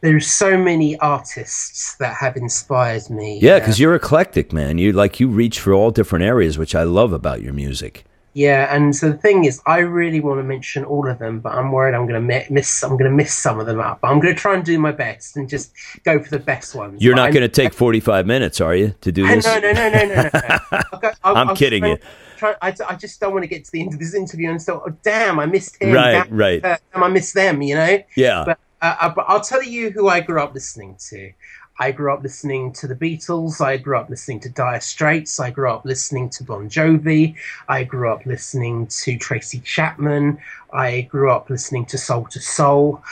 There's 0.00 0.26
so 0.30 0.56
many 0.56 0.98
artists 1.00 1.96
that 1.96 2.14
have 2.14 2.36
inspired 2.36 3.08
me 3.10 3.38
Yeah, 3.40 3.54
Uh, 3.56 3.58
because 3.60 3.80
you're 3.80 3.94
eclectic, 3.94 4.52
man. 4.52 4.78
You 4.78 4.92
like 4.92 5.18
you 5.20 5.28
reach 5.28 5.60
for 5.60 5.72
all 5.72 5.90
different 5.90 6.24
areas, 6.24 6.56
which 6.58 6.74
I 6.74 6.82
love 6.84 7.12
about 7.12 7.42
your 7.42 7.52
music. 7.52 8.04
Yeah, 8.34 8.72
and 8.72 8.94
so 8.94 9.10
the 9.10 9.16
thing 9.16 9.44
is, 9.46 9.60
I 9.66 9.78
really 9.78 10.20
want 10.20 10.38
to 10.38 10.44
mention 10.44 10.84
all 10.84 11.08
of 11.08 11.18
them, 11.18 11.40
but 11.40 11.54
I'm 11.54 11.72
worried 11.72 11.94
I'm 11.94 12.06
going 12.06 12.22
to 12.28 12.50
miss. 12.52 12.84
I'm 12.84 12.90
going 12.90 13.10
to 13.10 13.16
miss 13.16 13.34
some 13.34 13.58
of 13.58 13.66
them 13.66 13.80
up. 13.80 14.00
But 14.02 14.08
I'm 14.08 14.20
going 14.20 14.32
to 14.32 14.40
try 14.40 14.54
and 14.54 14.64
do 14.64 14.78
my 14.78 14.92
best 14.92 15.36
and 15.36 15.48
just 15.48 15.72
go 16.04 16.22
for 16.22 16.30
the 16.30 16.38
best 16.38 16.76
ones. 16.76 17.02
You're 17.02 17.16
But 17.16 17.24
not 17.24 17.32
going 17.32 17.42
to 17.42 17.48
take 17.48 17.72
45 17.72 18.26
minutes, 18.26 18.60
are 18.60 18.76
you, 18.76 18.94
to 19.00 19.10
do 19.10 19.26
this? 19.26 19.44
no, 19.44 19.58
no, 19.58 19.72
no, 19.72 19.88
no, 19.90 20.04
no, 20.04 20.22
no. 20.22 20.30
I'll 20.92 20.98
go- 21.00 21.10
I'll- 21.24 21.36
I'm 21.36 21.48
I'll 21.48 21.56
kidding 21.56 21.84
you. 21.84 21.98
Try, 22.36 22.54
I, 22.62 22.72
I 22.88 22.94
just 22.94 23.18
don't 23.18 23.32
want 23.32 23.42
to 23.42 23.48
get 23.48 23.64
to 23.64 23.72
the 23.72 23.80
end 23.80 23.94
of 23.94 23.98
this 23.98 24.14
interview 24.14 24.48
and 24.50 24.62
so, 24.62 24.84
oh, 24.86 24.90
damn, 25.02 25.40
I 25.40 25.46
missed 25.46 25.82
him. 25.82 25.92
Right, 25.92 26.22
damn, 26.28 26.36
right. 26.36 26.64
uh, 26.64 26.76
damn, 26.94 27.02
I 27.02 27.08
missed 27.08 27.34
them. 27.34 27.60
You 27.62 27.74
know. 27.74 27.98
Yeah. 28.14 28.44
But, 28.46 28.58
uh, 28.80 28.94
uh, 29.00 29.22
I'll 29.26 29.40
tell 29.40 29.62
you 29.62 29.90
who 29.90 30.08
I 30.08 30.20
grew 30.20 30.40
up 30.40 30.54
listening 30.54 30.96
to. 31.10 31.32
I 31.80 31.92
grew 31.92 32.12
up 32.12 32.22
listening 32.22 32.72
to 32.74 32.88
the 32.88 32.94
Beatles. 32.94 33.60
I 33.60 33.76
grew 33.76 33.96
up 33.96 34.10
listening 34.10 34.40
to 34.40 34.48
Dire 34.48 34.80
Straits. 34.80 35.38
I 35.38 35.50
grew 35.50 35.70
up 35.70 35.84
listening 35.84 36.28
to 36.30 36.44
Bon 36.44 36.68
Jovi. 36.68 37.36
I 37.68 37.84
grew 37.84 38.10
up 38.12 38.26
listening 38.26 38.88
to 38.88 39.16
Tracy 39.16 39.60
Chapman. 39.60 40.38
I 40.72 41.02
grew 41.02 41.30
up 41.30 41.48
listening 41.50 41.86
to 41.86 41.98
Soul 41.98 42.26
II 42.34 42.42
Soul. 42.42 43.02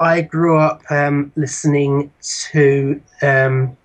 I 0.00 0.22
grew 0.22 0.58
up 0.58 0.82
um, 0.90 1.32
listening 1.36 2.12
to 2.50 3.00
um, 3.22 3.76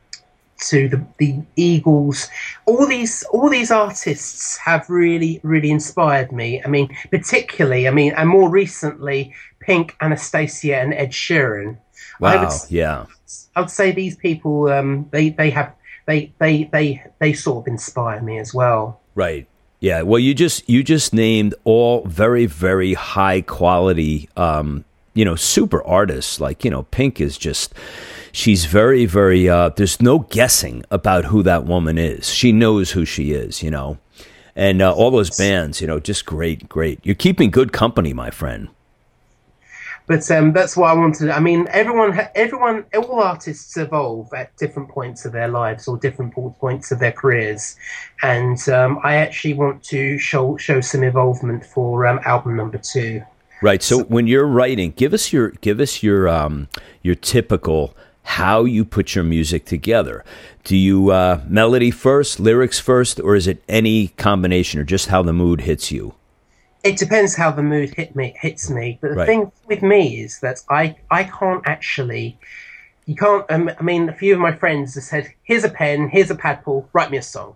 to 0.61 0.89
the, 0.89 1.05
the 1.17 1.39
Eagles. 1.55 2.27
All 2.65 2.87
these 2.87 3.23
all 3.31 3.49
these 3.49 3.71
artists 3.71 4.57
have 4.57 4.89
really 4.89 5.39
really 5.43 5.71
inspired 5.71 6.31
me. 6.31 6.63
I 6.63 6.67
mean, 6.67 6.89
particularly, 7.11 7.87
I 7.87 7.91
mean, 7.91 8.13
and 8.13 8.29
more 8.29 8.49
recently, 8.49 9.33
Pink, 9.61 9.95
Anastacia, 10.01 10.81
and 10.81 10.93
Ed 10.93 11.11
Sheeran. 11.11 11.77
I 12.21 12.35
would, 12.37 12.47
Wow. 12.47 12.57
Yeah. 12.69 13.05
I 13.55 13.61
would 13.61 13.69
say 13.69 13.91
these 13.91 14.15
people 14.15 14.69
um, 14.69 15.07
they 15.11 15.29
they 15.29 15.49
have 15.49 15.73
they 16.05 16.31
they 16.39 16.65
they 16.65 17.03
they 17.19 17.33
sort 17.33 17.63
of 17.63 17.71
inspire 17.71 18.21
me 18.21 18.37
as 18.39 18.53
well. 18.53 18.99
Right. 19.15 19.47
Yeah. 19.79 20.01
Well, 20.03 20.19
you 20.19 20.33
just 20.33 20.67
you 20.69 20.83
just 20.83 21.13
named 21.13 21.55
all 21.63 22.03
very 22.05 22.45
very 22.45 22.93
high 22.93 23.41
quality, 23.41 24.29
um, 24.37 24.85
you 25.13 25.25
know, 25.25 25.35
super 25.35 25.83
artists. 25.83 26.39
Like 26.39 26.63
you 26.63 26.71
know, 26.71 26.83
Pink 26.83 27.21
is 27.21 27.37
just. 27.37 27.73
She's 28.33 28.63
very, 28.63 29.05
very. 29.05 29.49
Uh, 29.49 29.71
there's 29.75 30.01
no 30.01 30.19
guessing 30.19 30.85
about 30.89 31.25
who 31.25 31.43
that 31.43 31.65
woman 31.65 31.97
is. 31.97 32.29
She 32.29 32.53
knows 32.53 32.91
who 32.91 33.03
she 33.03 33.33
is, 33.33 33.61
you 33.61 33.69
know, 33.69 33.97
and 34.55 34.81
uh, 34.81 34.93
all 34.93 35.11
those 35.11 35.37
bands, 35.37 35.81
you 35.81 35.87
know, 35.87 35.99
just 35.99 36.25
great, 36.25 36.69
great. 36.69 37.01
You're 37.03 37.15
keeping 37.15 37.51
good 37.51 37.73
company, 37.73 38.13
my 38.13 38.29
friend. 38.29 38.69
But 40.11 40.29
um, 40.29 40.51
that's 40.51 40.75
what 40.75 40.89
I 40.89 40.93
wanted. 40.93 41.29
I 41.29 41.39
mean, 41.39 41.67
everyone, 41.69 42.19
everyone, 42.35 42.83
all 42.93 43.21
artists 43.21 43.77
evolve 43.77 44.33
at 44.33 44.53
different 44.57 44.89
points 44.89 45.23
of 45.23 45.31
their 45.31 45.47
lives 45.47 45.87
or 45.87 45.97
different 45.97 46.33
points 46.33 46.91
of 46.91 46.99
their 46.99 47.13
careers, 47.13 47.77
and 48.21 48.59
um, 48.67 48.99
I 49.05 49.15
actually 49.15 49.53
want 49.53 49.83
to 49.85 50.17
show 50.17 50.57
show 50.57 50.81
some 50.81 51.03
involvement 51.03 51.65
for 51.65 52.05
um, 52.05 52.19
album 52.25 52.57
number 52.57 52.77
two. 52.77 53.23
Right. 53.61 53.81
So, 53.81 53.99
so 53.99 54.03
when 54.03 54.27
you're 54.27 54.47
writing, 54.47 54.91
give 54.97 55.13
us 55.13 55.31
your 55.31 55.51
give 55.61 55.79
us 55.79 56.03
your 56.03 56.27
um, 56.27 56.67
your 57.01 57.15
typical 57.15 57.95
how 58.23 58.65
you 58.65 58.83
put 58.83 59.15
your 59.15 59.23
music 59.23 59.63
together. 59.63 60.25
Do 60.65 60.75
you 60.75 61.11
uh, 61.11 61.41
melody 61.47 61.89
first, 61.89 62.37
lyrics 62.37 62.81
first, 62.81 63.17
or 63.21 63.37
is 63.37 63.47
it 63.47 63.63
any 63.69 64.09
combination, 64.09 64.81
or 64.81 64.83
just 64.83 65.07
how 65.07 65.23
the 65.23 65.31
mood 65.31 65.61
hits 65.61 65.89
you? 65.89 66.15
It 66.83 66.97
depends 66.97 67.35
how 67.35 67.51
the 67.51 67.63
mood 67.63 67.93
hit 67.95 68.15
me 68.15 68.35
hits 68.39 68.69
me. 68.69 68.97
But 69.01 69.11
the 69.11 69.15
right. 69.17 69.27
thing 69.27 69.51
with 69.67 69.81
me 69.81 70.21
is 70.21 70.39
that 70.39 70.61
I 70.69 70.95
I 71.09 71.23
can't 71.25 71.63
actually. 71.65 72.39
You 73.05 73.15
can't. 73.15 73.45
Um, 73.49 73.69
I 73.79 73.83
mean, 73.83 74.09
a 74.09 74.13
few 74.13 74.33
of 74.33 74.39
my 74.39 74.51
friends 74.51 74.95
have 74.95 75.03
said, 75.03 75.33
"Here's 75.43 75.63
a 75.63 75.69
pen, 75.69 76.09
here's 76.09 76.31
a 76.31 76.35
pad 76.35 76.63
pull, 76.63 76.89
write 76.93 77.11
me 77.11 77.17
a 77.17 77.21
song." 77.21 77.55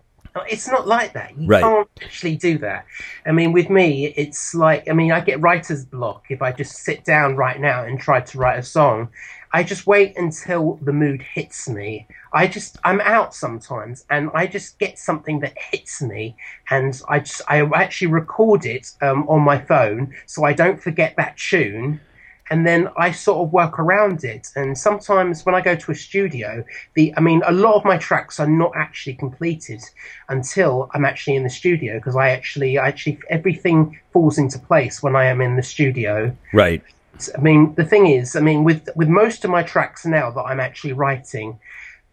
It's 0.50 0.68
not 0.68 0.88
like 0.88 1.14
that. 1.14 1.38
You 1.38 1.48
right. 1.48 1.62
can't 1.62 1.90
actually 2.04 2.36
do 2.36 2.58
that. 2.60 2.86
I 3.26 3.32
mean, 3.32 3.54
with 3.54 3.70
me, 3.70 4.08
it's 4.08 4.54
like 4.54 4.90
I 4.90 4.94
mean, 4.94 5.12
I 5.12 5.22
get 5.22 5.40
writer's 5.42 5.86
block 5.86 6.26
if 6.30 6.42
I 6.42 6.52
just 6.52 6.76
sit 6.76 7.06
down 7.06 7.36
right 7.36 7.60
now 7.60 7.84
and 7.84 8.00
try 8.00 8.22
to 8.22 8.38
write 8.38 8.60
a 8.60 8.64
song. 8.64 9.10
I 9.54 9.64
just 9.64 9.88
wait 9.88 10.18
until 10.18 10.78
the 10.82 10.92
mood 10.92 11.22
hits 11.22 11.70
me. 11.70 12.08
I 12.34 12.48
just 12.48 12.78
I'm 12.84 13.00
out 13.00 13.34
sometimes, 13.34 14.06
and 14.10 14.30
I 14.34 14.48
just 14.48 14.78
get 14.80 15.00
something 15.00 15.40
that 15.40 15.58
hits 15.58 16.02
me, 16.02 16.36
and 16.70 17.02
I 17.08 17.20
just 17.20 17.42
I 17.48 17.62
actually 17.62 18.08
record 18.08 18.66
it 18.66 18.92
um, 19.02 19.28
on 19.30 19.42
my 19.42 19.58
phone 19.58 20.14
so 20.26 20.44
I 20.44 20.52
don't 20.52 20.82
forget 20.82 21.16
that 21.16 21.38
tune 21.38 22.02
and 22.50 22.66
then 22.66 22.90
I 22.96 23.12
sort 23.12 23.46
of 23.46 23.54
work 23.54 23.80
around 23.80 24.24
it. 24.24 24.50
And 24.56 24.78
sometimes 24.78 25.46
when 25.46 25.56
I 25.56 25.62
go 25.62 25.76
to 25.76 25.92
a 25.92 25.96
studio, 25.96 26.64
the 26.94 27.14
I 27.18 27.22
mean, 27.22 27.42
a 27.46 27.52
lot 27.52 27.76
of 27.76 27.86
my 27.86 27.98
tracks 27.98 28.40
are 28.40 28.48
not 28.48 28.72
actually 28.76 29.16
completed 29.16 29.82
until 30.30 30.90
I'm 30.94 31.06
actually 31.06 31.36
in 31.36 31.44
the 31.44 31.50
studio 31.50 31.96
because 31.96 32.16
I 32.16 32.30
actually, 32.30 32.78
I 32.78 32.88
actually, 32.88 33.20
everything 33.30 34.00
falls 34.14 34.38
into 34.38 34.60
place 34.60 35.02
when 35.02 35.16
I 35.16 35.26
am 35.26 35.42
in 35.42 35.56
the 35.56 35.64
studio. 35.64 36.36
Right. 36.54 36.84
I 37.36 37.42
mean, 37.42 37.74
the 37.76 37.86
thing 37.86 38.08
is, 38.08 38.36
I 38.36 38.42
mean, 38.42 38.64
with 38.64 38.90
with 38.96 39.08
most 39.08 39.44
of 39.46 39.50
my 39.50 39.64
tracks 39.64 40.06
now 40.06 40.30
that 40.32 40.44
I'm 40.44 40.60
actually 40.60 40.94
writing, 40.94 41.60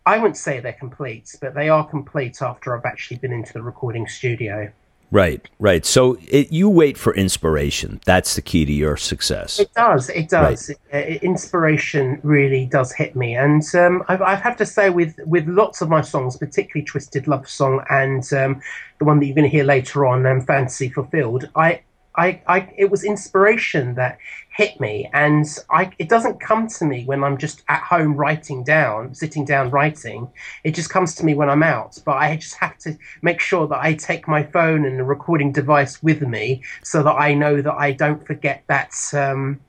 I 0.07 0.17
wouldn't 0.19 0.37
say 0.37 0.61
they're 0.61 0.73
complete, 0.73 1.37
but 1.41 1.55
they 1.55 1.69
are 1.69 1.87
complete 1.87 2.41
after 2.41 2.77
I've 2.77 2.85
actually 2.85 3.19
been 3.19 3.33
into 3.33 3.53
the 3.53 3.63
recording 3.63 4.07
studio. 4.07 4.73
Right, 5.13 5.47
right. 5.59 5.85
So 5.85 6.17
it, 6.29 6.51
you 6.51 6.71
wait 6.71 6.97
for 6.97 7.15
inspiration. 7.15 8.01
That's 8.07 8.35
the 8.35 8.41
key 8.41 8.65
to 8.65 8.73
your 8.73 8.97
success. 8.97 9.61
It 9.61 9.73
does. 9.75 10.09
It 10.09 10.31
does. 10.31 10.71
Right. 10.91 11.07
Uh, 11.07 11.19
inspiration 11.23 12.19
really 12.23 12.65
does 12.65 12.93
hit 12.93 13.15
me, 13.15 13.37
and 13.37 13.63
um, 13.75 14.03
I, 14.09 14.17
I, 14.17 14.35
have 14.35 14.57
to 14.57 14.65
say, 14.65 14.89
with 14.89 15.15
with 15.27 15.47
lots 15.47 15.83
of 15.83 15.91
my 15.91 16.01
songs, 16.01 16.39
particularly 16.39 16.87
"Twisted 16.87 17.29
Love 17.29 17.47
Song" 17.47 17.85
and 17.91 18.33
um, 18.33 18.63
the 18.99 19.05
one 19.05 19.21
that 19.21 19.27
you're 19.27 19.35
going 19.35 19.51
to 19.51 19.55
hear 19.55 19.65
later 19.65 20.07
on, 20.07 20.25
um, 20.25 20.41
"Fantasy 20.41 20.89
Fulfilled," 20.89 21.51
I 21.55 21.83
I, 22.15 22.43
I, 22.47 22.73
it 22.77 22.91
was 22.91 23.05
inspiration 23.05 23.95
that 23.95 24.19
hit 24.55 24.79
me, 24.81 25.09
and 25.15 25.47
I, 25.71 25.91
it 25.99 26.09
doesn't 26.09 26.41
come 26.41 26.69
to 26.69 26.85
me 26.85 27.05
when 27.05 27.25
I'm 27.25 27.39
just 27.39 27.63
at 27.69 27.83
home 27.83 28.15
writing 28.15 28.65
down, 28.65 29.15
sitting 29.15 29.45
down 29.47 29.71
writing. 29.71 30.31
It 30.63 30.75
just 30.75 30.91
comes 30.91 31.15
to 31.17 31.25
me 31.25 31.35
when 31.35 31.49
I'm 31.49 31.63
out. 31.63 31.99
But 32.05 32.19
I 32.19 32.37
just 32.37 32.57
have 32.57 32.77
to 32.79 32.99
make 33.23 33.41
sure 33.41 33.67
that 33.67 33.81
I 33.81 33.95
take 33.95 34.29
my 34.29 34.43
phone 34.43 34.85
and 34.85 34.99
the 34.99 35.05
recording 35.05 35.53
device 35.53 36.03
with 36.03 36.21
me, 36.23 36.63
so 36.83 37.03
that 37.03 37.15
I 37.15 37.35
know 37.35 37.63
that 37.63 37.75
I 37.75 37.93
don't 37.93 38.27
forget 38.27 38.65
that 38.69 38.93
um, 39.15 39.61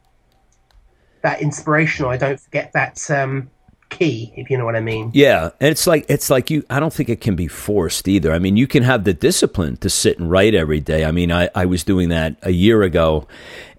that 1.21 1.41
inspiration, 1.41 2.05
or 2.05 2.11
I 2.11 2.17
don't 2.17 2.39
forget 2.39 2.73
that 2.73 3.09
um, 3.09 3.49
key, 3.93 4.33
if 4.35 4.49
you 4.49 4.57
know 4.57 4.65
what 4.65 4.75
I 4.75 4.81
mean. 4.81 5.11
Yeah, 5.13 5.51
and 5.59 5.69
it's 5.69 5.87
like 5.87 6.05
it's 6.09 6.29
like 6.29 6.49
you. 6.49 6.65
I 6.69 6.79
don't 6.79 6.93
think 6.93 7.09
it 7.09 7.21
can 7.21 7.35
be 7.35 7.47
forced 7.47 8.07
either. 8.07 8.31
I 8.33 8.39
mean, 8.39 8.57
you 8.57 8.67
can 8.67 8.83
have 8.83 9.03
the 9.03 9.13
discipline 9.13 9.77
to 9.77 9.89
sit 9.89 10.19
and 10.19 10.29
write 10.29 10.53
every 10.55 10.79
day. 10.79 11.05
I 11.05 11.11
mean, 11.11 11.31
I 11.31 11.49
I 11.55 11.65
was 11.65 11.83
doing 11.83 12.09
that 12.09 12.35
a 12.41 12.51
year 12.51 12.83
ago, 12.83 13.27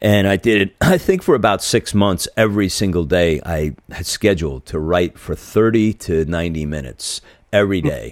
and 0.01 0.27
I 0.27 0.37
did 0.37 0.63
it. 0.63 0.77
I 0.81 0.99
think 0.99 1.23
for 1.23 1.35
about 1.35 1.63
six 1.63 1.95
months, 1.95 2.29
every 2.37 2.69
single 2.69 3.05
day, 3.05 3.41
I 3.45 3.75
had 3.91 4.07
scheduled 4.07 4.67
to 4.67 4.79
write 4.79 5.19
for 5.19 5.35
thirty 5.35 5.93
to 5.95 6.25
ninety 6.25 6.67
minutes 6.67 7.21
every 7.53 7.81
hmm. 7.81 8.09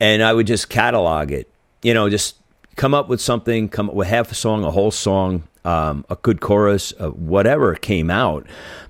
and 0.00 0.22
I 0.22 0.32
would 0.32 0.46
just 0.46 0.68
catalog 0.70 1.32
it. 1.32 1.50
You 1.82 1.92
know, 1.92 2.08
just 2.08 2.36
come 2.76 2.94
up 2.94 3.08
with 3.08 3.20
something, 3.20 3.68
come 3.68 3.90
up 3.90 3.94
with 3.94 4.08
half 4.08 4.30
a 4.30 4.34
song, 4.34 4.64
a 4.64 4.70
whole 4.70 4.90
song, 4.90 5.42
um, 5.64 6.06
a 6.08 6.16
good 6.16 6.40
chorus, 6.40 6.94
uh, 6.98 7.10
whatever 7.10 7.74
came 7.74 8.10
out. 8.10 8.46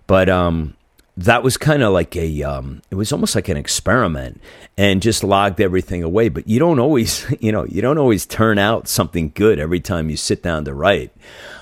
But 0.06 0.28
um, 0.28 0.75
that 1.18 1.42
was 1.42 1.56
kind 1.56 1.82
of 1.82 1.92
like 1.92 2.14
a 2.14 2.42
um, 2.42 2.82
it 2.90 2.94
was 2.94 3.12
almost 3.12 3.34
like 3.34 3.48
an 3.48 3.56
experiment 3.56 4.40
and 4.76 5.00
just 5.00 5.24
logged 5.24 5.60
everything 5.60 6.02
away. 6.02 6.28
But 6.28 6.46
you 6.46 6.58
don't 6.58 6.78
always 6.78 7.26
you 7.40 7.52
know 7.52 7.64
you 7.64 7.82
don't 7.82 7.98
always 7.98 8.26
turn 8.26 8.58
out 8.58 8.88
something 8.88 9.32
good 9.34 9.58
every 9.58 9.80
time 9.80 10.10
you 10.10 10.16
sit 10.16 10.42
down 10.42 10.64
to 10.66 10.74
write. 10.74 11.12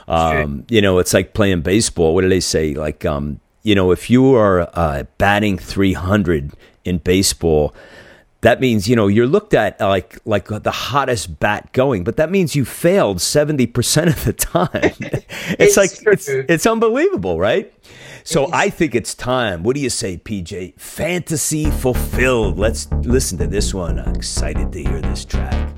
Um, 0.09 0.67
you 0.69 0.83
know 0.83 0.99
it's 0.99 1.15
like 1.15 1.35
playing 1.35 1.63
baseball. 1.63 2.15
What 2.15 2.23
do 2.23 2.29
they 2.29 2.41
say? 2.41 2.75
Like 2.75 3.05
um, 3.05 3.41
you 3.63 3.75
know 3.75 3.93
if 3.93 4.11
you 4.11 4.35
are 4.35 4.69
uh, 4.75 5.05
batting 5.19 5.59
300 5.59 6.53
in 6.85 6.99
baseball 6.99 7.75
that 8.45 8.61
means 8.61 8.89
you 8.89 8.95
know 8.95 9.09
you're 9.09 9.27
looked 9.27 9.55
at 9.55 9.81
uh, 9.81 9.89
like 9.89 10.19
like 10.25 10.53
uh, 10.53 10.59
the 10.59 10.71
hottest 10.71 11.41
bat 11.41 11.73
going 11.73 12.05
but 12.05 12.17
that 12.17 12.31
means 12.31 12.55
you 12.55 12.65
failed 12.65 13.19
70% 13.19 14.07
of 14.07 14.25
the 14.25 14.33
time 14.33 14.69
it's, 15.01 15.77
it's 15.77 15.77
like 15.77 15.91
it's, 16.07 16.29
it's 16.29 16.67
unbelievable 16.67 17.39
right 17.39 17.73
so 18.27 18.49
I 18.55 18.71
think 18.71 18.95
it's 18.95 19.15
time. 19.15 19.65
What 19.65 19.77
do 19.77 19.83
you 19.83 19.91
say, 19.91 20.17
PJ? 20.17 20.81
Fantasy 20.81 21.71
fulfilled. 21.71 22.59
Let's 22.59 22.91
listen 23.03 23.37
to 23.37 23.47
this 23.47 23.75
one. 23.75 23.99
I'm 23.99 24.15
excited 24.15 24.73
to 24.73 24.83
hear 24.83 25.03
this 25.03 25.27
track. 25.27 25.74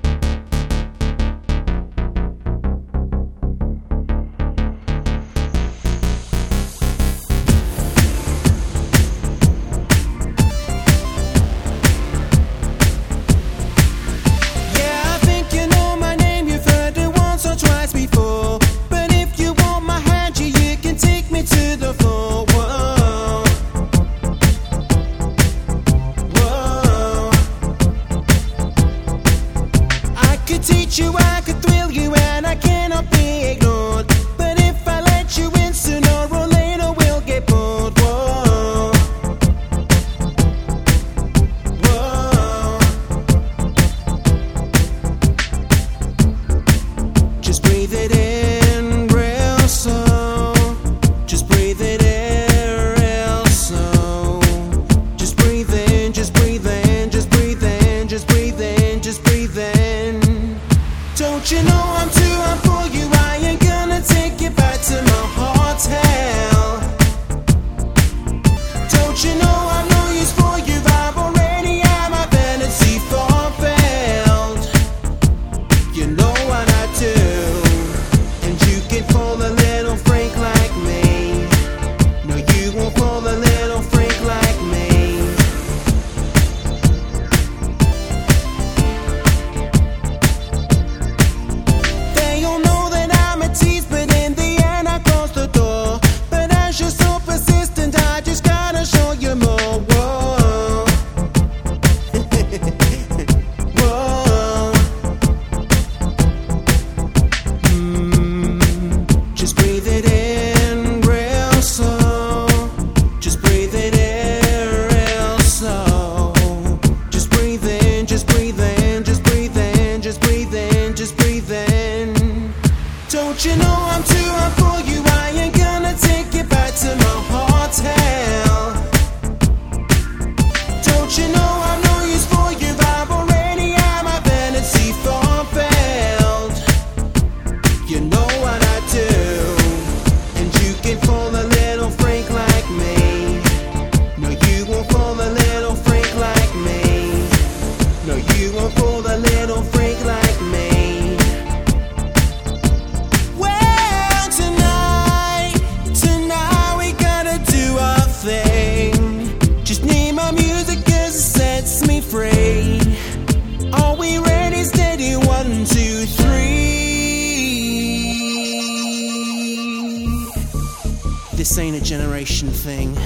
This 171.47 171.59
ain't 171.59 171.77
a 171.77 171.81
generation 171.81 172.49
thing. 172.49 172.97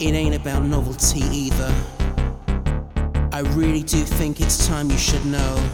It 0.00 0.14
ain't 0.14 0.34
about 0.34 0.62
novelty 0.62 1.20
either. 1.20 1.70
I 3.30 3.40
really 3.52 3.82
do 3.82 3.98
think 3.98 4.40
it's 4.40 4.66
time 4.66 4.90
you 4.90 4.96
should 4.96 5.26
know. 5.26 5.70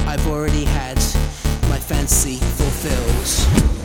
I've 0.00 0.26
already 0.26 0.66
had 0.66 0.98
my 1.70 1.78
fancy 1.78 2.36
fulfilled. 2.36 3.77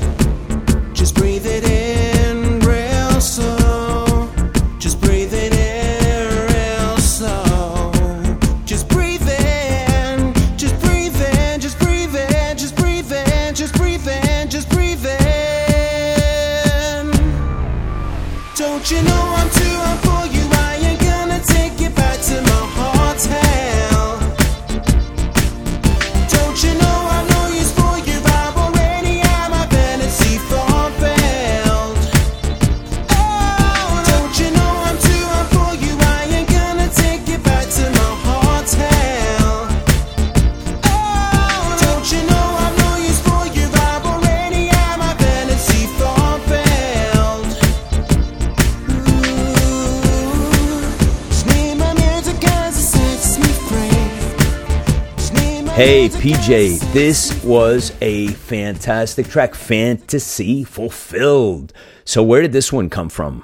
PJ, 56.24 56.80
this 56.94 57.44
was 57.44 57.92
a 58.00 58.28
fantastic 58.28 59.28
track. 59.28 59.54
Fantasy 59.54 60.64
fulfilled. 60.64 61.74
So, 62.06 62.24
where 62.24 62.42
did 62.42 62.54
this 62.54 62.72
one 62.72 62.90
come 62.90 63.10
from? 63.10 63.44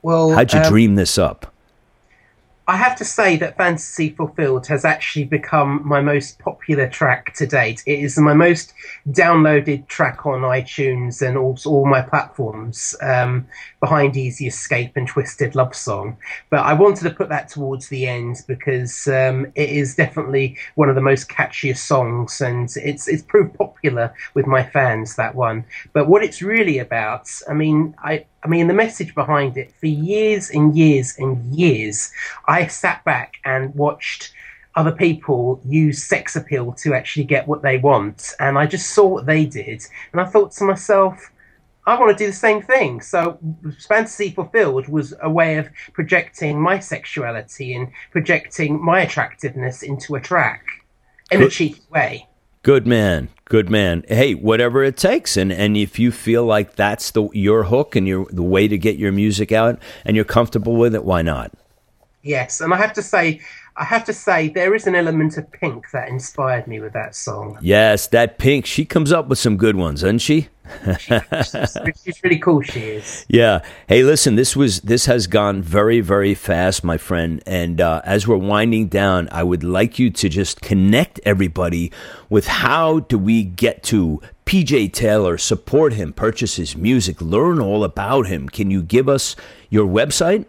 Well, 0.00 0.30
How'd 0.30 0.54
you 0.54 0.60
um, 0.60 0.68
dream 0.70 0.94
this 0.94 1.18
up? 1.18 1.52
I 2.68 2.76
have 2.76 2.96
to 2.96 3.04
say 3.04 3.36
that 3.36 3.56
Fantasy 3.56 4.10
Fulfilled 4.10 4.66
has 4.66 4.84
actually 4.84 5.26
become 5.26 5.82
my 5.84 6.00
most 6.00 6.38
popular 6.40 6.88
track 6.88 7.32
to 7.34 7.46
date. 7.46 7.82
It 7.86 8.00
is 8.00 8.18
my 8.18 8.34
most 8.34 8.72
downloaded 9.08 9.86
track 9.86 10.26
on 10.26 10.40
iTunes 10.40 11.24
and 11.24 11.36
also 11.36 11.70
all 11.70 11.86
my 11.86 12.02
platforms, 12.02 12.96
um, 13.02 13.46
behind 13.86 14.16
Easy 14.16 14.48
Escape 14.48 14.96
and 14.96 15.06
Twisted 15.06 15.54
Love 15.54 15.72
Song. 15.72 16.16
But 16.50 16.60
I 16.60 16.72
wanted 16.72 17.04
to 17.04 17.14
put 17.14 17.28
that 17.28 17.48
towards 17.48 17.88
the 17.88 18.08
end 18.08 18.42
because 18.48 19.06
um, 19.06 19.46
it 19.54 19.70
is 19.70 19.94
definitely 19.94 20.56
one 20.74 20.88
of 20.88 20.96
the 20.96 21.08
most 21.10 21.28
catchiest 21.28 21.78
songs, 21.92 22.40
and 22.40 22.68
it's 22.82 23.06
it's 23.06 23.22
proved 23.22 23.54
popular 23.54 24.12
with 24.34 24.48
my 24.48 24.64
fans. 24.64 25.14
That 25.14 25.36
one. 25.36 25.64
But 25.92 26.08
what 26.08 26.24
it's 26.24 26.42
really 26.42 26.78
about, 26.78 27.30
I 27.48 27.54
mean, 27.54 27.94
I. 28.02 28.26
I 28.44 28.48
mean, 28.48 28.68
the 28.68 28.74
message 28.74 29.12
behind 29.12 29.56
it 29.56 29.72
for 29.72 29.86
years 29.86 30.50
and 30.50 30.76
years 30.76 31.16
and 31.18 31.32
years, 31.52 32.12
I 32.46 32.68
sat 32.68 33.04
back 33.04 33.38
and 33.44 33.74
watched 33.74 34.32
other 34.76 34.92
people 34.92 35.60
use 35.64 36.04
sex 36.04 36.36
appeal 36.36 36.72
to 36.74 36.94
actually 36.94 37.24
get 37.24 37.48
what 37.48 37.62
they 37.62 37.78
want. 37.78 38.34
And 38.38 38.56
I 38.56 38.66
just 38.66 38.90
saw 38.90 39.06
what 39.06 39.26
they 39.26 39.46
did. 39.46 39.82
And 40.12 40.20
I 40.20 40.26
thought 40.26 40.52
to 40.52 40.64
myself, 40.64 41.32
I 41.86 41.98
want 41.98 42.16
to 42.16 42.24
do 42.24 42.28
the 42.28 42.36
same 42.36 42.62
thing. 42.62 43.00
So, 43.00 43.38
Fantasy 43.88 44.30
Fulfilled 44.30 44.88
was 44.88 45.14
a 45.22 45.30
way 45.30 45.56
of 45.56 45.68
projecting 45.92 46.60
my 46.60 46.80
sexuality 46.80 47.74
and 47.74 47.88
projecting 48.10 48.84
my 48.84 49.00
attractiveness 49.00 49.82
into 49.82 50.16
a 50.16 50.20
track 50.20 50.64
in 51.30 51.40
a 51.40 51.44
Good. 51.44 51.52
cheeky 51.52 51.82
way. 51.90 52.28
Good 52.62 52.84
man, 52.84 53.28
good 53.44 53.70
man. 53.70 54.04
Hey, 54.08 54.34
whatever 54.34 54.82
it 54.82 54.96
takes, 54.96 55.36
and 55.36 55.52
and 55.52 55.76
if 55.76 56.00
you 56.00 56.10
feel 56.10 56.44
like 56.44 56.74
that's 56.74 57.12
the 57.12 57.28
your 57.32 57.62
hook 57.64 57.94
and 57.94 58.08
your 58.08 58.26
the 58.32 58.42
way 58.42 58.66
to 58.66 58.76
get 58.76 58.96
your 58.96 59.12
music 59.12 59.52
out, 59.52 59.78
and 60.04 60.16
you're 60.16 60.24
comfortable 60.24 60.74
with 60.74 60.92
it, 60.92 61.04
why 61.04 61.22
not? 61.22 61.52
Yes, 62.24 62.60
and 62.60 62.74
I 62.74 62.76
have 62.78 62.92
to 62.94 63.02
say, 63.02 63.40
I 63.78 63.84
have 63.84 64.04
to 64.04 64.12
say, 64.12 64.48
there 64.48 64.74
is 64.74 64.86
an 64.86 64.94
element 64.94 65.36
of 65.36 65.50
Pink 65.52 65.90
that 65.90 66.08
inspired 66.08 66.66
me 66.66 66.80
with 66.80 66.94
that 66.94 67.14
song. 67.14 67.58
Yes, 67.60 68.06
that 68.08 68.38
Pink. 68.38 68.64
She 68.64 68.86
comes 68.86 69.12
up 69.12 69.28
with 69.28 69.38
some 69.38 69.58
good 69.58 69.76
ones, 69.76 70.00
doesn't 70.00 70.20
she? 70.20 70.48
She's, 70.98 72.02
she's 72.04 72.24
really 72.24 72.38
cool. 72.38 72.60
She 72.62 72.80
is. 72.80 73.24
Yeah. 73.28 73.62
Hey, 73.86 74.02
listen, 74.02 74.34
this 74.34 74.56
was 74.56 74.80
this 74.80 75.06
has 75.06 75.26
gone 75.26 75.62
very 75.62 76.00
very 76.00 76.34
fast, 76.34 76.82
my 76.82 76.96
friend. 76.96 77.42
And 77.46 77.80
uh, 77.80 78.02
as 78.04 78.26
we're 78.26 78.36
winding 78.36 78.88
down, 78.88 79.28
I 79.30 79.42
would 79.42 79.62
like 79.62 79.98
you 79.98 80.10
to 80.10 80.28
just 80.28 80.60
connect 80.62 81.20
everybody 81.24 81.92
with 82.28 82.46
how 82.46 83.00
do 83.00 83.18
we 83.18 83.44
get 83.44 83.82
to 83.84 84.20
PJ 84.44 84.92
Taylor, 84.92 85.38
support 85.38 85.92
him, 85.92 86.12
purchase 86.12 86.56
his 86.56 86.76
music, 86.76 87.20
learn 87.20 87.60
all 87.60 87.84
about 87.84 88.26
him. 88.26 88.48
Can 88.48 88.70
you 88.70 88.82
give 88.82 89.08
us 89.08 89.36
your 89.70 89.86
website, 89.86 90.46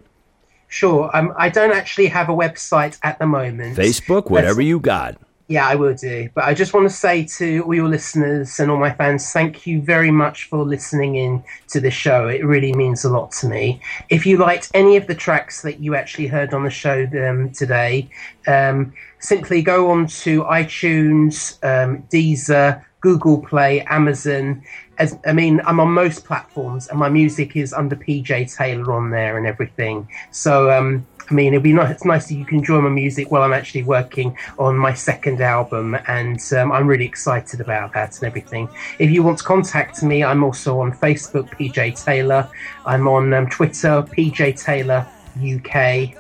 Sure. 0.68 1.10
Um, 1.16 1.34
I 1.38 1.50
don't 1.50 1.72
actually 1.72 2.08
have 2.08 2.30
a 2.30 2.34
website 2.34 2.98
at 3.04 3.20
the 3.20 3.26
moment. 3.26 3.78
Facebook, 3.78 4.30
whatever 4.30 4.62
you 4.62 4.80
got? 4.80 5.18
Yeah, 5.50 5.66
I 5.66 5.76
will 5.76 5.94
do. 5.94 6.30
But 6.34 6.44
I 6.44 6.54
just 6.54 6.74
want 6.74 6.90
to 6.90 6.96
say 6.96 7.24
to 7.38 7.62
all 7.62 7.74
your 7.74 7.88
listeners 7.88 8.60
and 8.60 8.70
all 8.70 8.78
my 8.78 8.92
fans, 8.92 9.32
thank 9.32 9.66
you 9.66 9.82
very 9.82 10.12
much 10.12 10.50
for 10.50 10.66
listening 10.66 11.16
in 11.16 11.42
to 11.70 11.80
the 11.80 11.90
show. 11.90 12.28
It 12.28 12.44
really 12.44 12.74
means 12.74 13.06
a 13.06 13.10
lot 13.10 13.32
to 13.34 13.48
me. 13.48 13.82
If 14.10 14.26
you 14.26 14.38
liked 14.38 14.70
any 14.74 14.98
of 14.98 15.08
the 15.08 15.16
tracks 15.16 15.62
that 15.62 15.80
you 15.80 15.96
actually 15.96 16.28
heard 16.28 16.54
on 16.54 16.66
the 16.66 16.70
show 16.70 17.08
um, 17.26 17.52
today, 17.52 18.10
um, 18.46 18.94
simply 19.20 19.62
go 19.62 19.90
on 19.90 20.08
to 20.08 20.44
iTunes, 20.44 21.64
um, 21.64 22.04
Deezer, 22.12 22.84
Google 23.00 23.42
Play, 23.42 23.82
Amazon. 23.84 24.62
As, 25.00 25.18
I 25.26 25.34
mean, 25.34 25.62
I'm 25.66 25.80
on 25.80 25.92
most 25.92 26.26
platforms, 26.26 26.88
and 26.88 26.98
my 26.98 27.10
music 27.10 27.56
is 27.56 27.74
under 27.74 27.96
PJ 27.96 28.56
Taylor 28.56 28.94
on 28.94 29.12
there 29.12 29.38
and 29.38 29.46
everything. 29.46 30.08
So, 30.32 30.72
um, 30.72 31.06
I 31.30 31.34
mean, 31.34 31.54
it'd 31.54 31.64
be 31.64 31.74
nice. 31.74 31.92
It's 31.92 32.06
nice 32.06 32.28
that 32.30 32.36
you 32.36 32.46
can 32.46 32.60
enjoy 32.60 32.80
my 32.80 32.90
music 32.90 33.32
while 33.32 33.42
I'm 33.42 33.54
actually 33.54 33.84
working 33.84 34.38
on 34.58 34.78
my 34.78 34.94
second 34.94 35.42
album, 35.42 35.98
and 36.08 36.42
um, 36.54 36.72
I'm 36.72 36.88
really 36.88 37.06
excited 37.06 37.60
about 37.60 37.94
that 37.94 38.16
and 38.18 38.24
everything. 38.24 38.70
If 38.98 39.12
you 39.12 39.24
want 39.24 39.40
to 39.40 39.44
contact 39.44 40.02
me, 40.04 40.24
I'm 40.24 40.44
also 40.44 40.80
on 40.80 40.94
Facebook, 40.94 41.50
PJ 41.50 42.04
Taylor. 42.04 42.50
I'm 42.86 43.08
on 43.08 43.34
um, 43.34 43.50
Twitter, 43.50 44.04
PJ 44.04 44.64
Taylor 44.64 45.06
UK, 45.38 46.16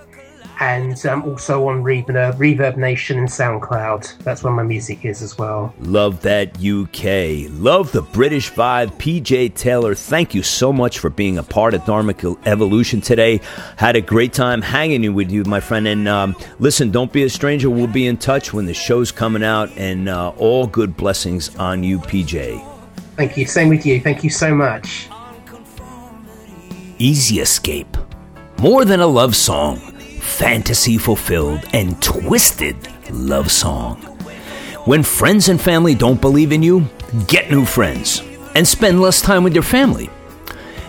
and 0.59 1.05
um, 1.05 1.23
also 1.23 1.67
on 1.67 1.83
Reverb, 1.83 2.35
Reverb 2.37 2.77
Nation 2.77 3.19
and 3.19 3.27
SoundCloud. 3.27 4.17
That's 4.19 4.43
where 4.43 4.53
my 4.53 4.63
music 4.63 5.05
is 5.05 5.21
as 5.21 5.37
well. 5.37 5.73
Love 5.79 6.21
that 6.21 6.57
UK. 6.57 7.49
Love 7.51 7.91
the 7.91 8.01
British 8.01 8.51
vibe. 8.51 8.91
PJ 8.97 9.55
Taylor, 9.55 9.95
thank 9.95 10.33
you 10.33 10.43
so 10.43 10.73
much 10.73 10.99
for 10.99 11.09
being 11.09 11.37
a 11.37 11.43
part 11.43 11.73
of 11.73 11.81
Dharmic 11.81 12.37
Evolution 12.45 13.01
today. 13.01 13.39
Had 13.77 13.95
a 13.95 14.01
great 14.01 14.33
time 14.33 14.61
hanging 14.61 15.13
with 15.13 15.31
you, 15.31 15.43
my 15.43 15.59
friend. 15.59 15.87
And 15.87 16.07
um, 16.07 16.35
listen, 16.59 16.91
don't 16.91 17.11
be 17.11 17.23
a 17.23 17.29
stranger. 17.29 17.69
We'll 17.69 17.87
be 17.87 18.07
in 18.07 18.17
touch 18.17 18.53
when 18.53 18.65
the 18.65 18.73
show's 18.73 19.11
coming 19.11 19.43
out. 19.43 19.69
And 19.77 20.09
uh, 20.09 20.29
all 20.37 20.67
good 20.67 20.97
blessings 20.97 21.55
on 21.57 21.83
you, 21.83 21.99
PJ. 21.99 22.75
Thank 23.15 23.37
you. 23.37 23.45
Same 23.45 23.69
with 23.69 23.85
you. 23.85 23.99
Thank 23.99 24.23
you 24.23 24.29
so 24.29 24.53
much. 24.53 25.09
Easy 26.99 27.39
Escape. 27.39 27.97
More 28.59 28.85
than 28.85 29.01
a 29.01 29.07
love 29.07 29.35
song, 29.35 29.96
fantasy 30.27 30.97
fulfilled 30.97 31.65
and 31.73 31.99
twisted 32.01 32.75
love 33.09 33.51
song. 33.51 33.97
When 34.85 35.01
friends 35.01 35.49
and 35.49 35.59
family 35.59 35.95
don't 35.95 36.21
believe 36.21 36.51
in 36.51 36.61
you, 36.61 36.85
get 37.27 37.49
new 37.49 37.65
friends 37.65 38.21
and 38.53 38.67
spend 38.67 39.01
less 39.01 39.21
time 39.21 39.43
with 39.43 39.53
your 39.53 39.63
family. 39.63 40.09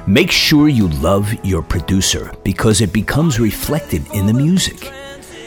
Make 0.06 0.30
sure 0.30 0.68
you 0.68 0.88
love 0.88 1.32
your 1.44 1.62
producer 1.62 2.32
because 2.44 2.80
it 2.80 2.92
becomes 2.92 3.40
reflected 3.40 4.06
in 4.12 4.26
the 4.26 4.32
music. 4.32 4.92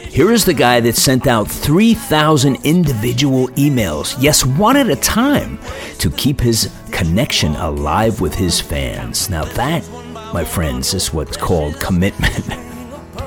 Here 0.08 0.30
is 0.30 0.44
the 0.44 0.54
guy 0.54 0.80
that 0.80 0.96
sent 0.96 1.26
out 1.26 1.50
3,000 1.50 2.64
individual 2.64 3.48
emails, 3.50 4.14
yes, 4.20 4.44
one 4.44 4.76
at 4.76 4.90
a 4.90 4.96
time, 4.96 5.58
to 5.98 6.10
keep 6.10 6.40
his 6.40 6.70
connection 6.90 7.56
alive 7.56 8.20
with 8.20 8.34
his 8.34 8.60
fans. 8.60 9.30
Now, 9.30 9.44
that, 9.44 9.88
my 10.34 10.44
friends, 10.44 10.92
is 10.92 11.12
what's 11.12 11.36
called 11.36 11.80
commitment. 11.80 12.52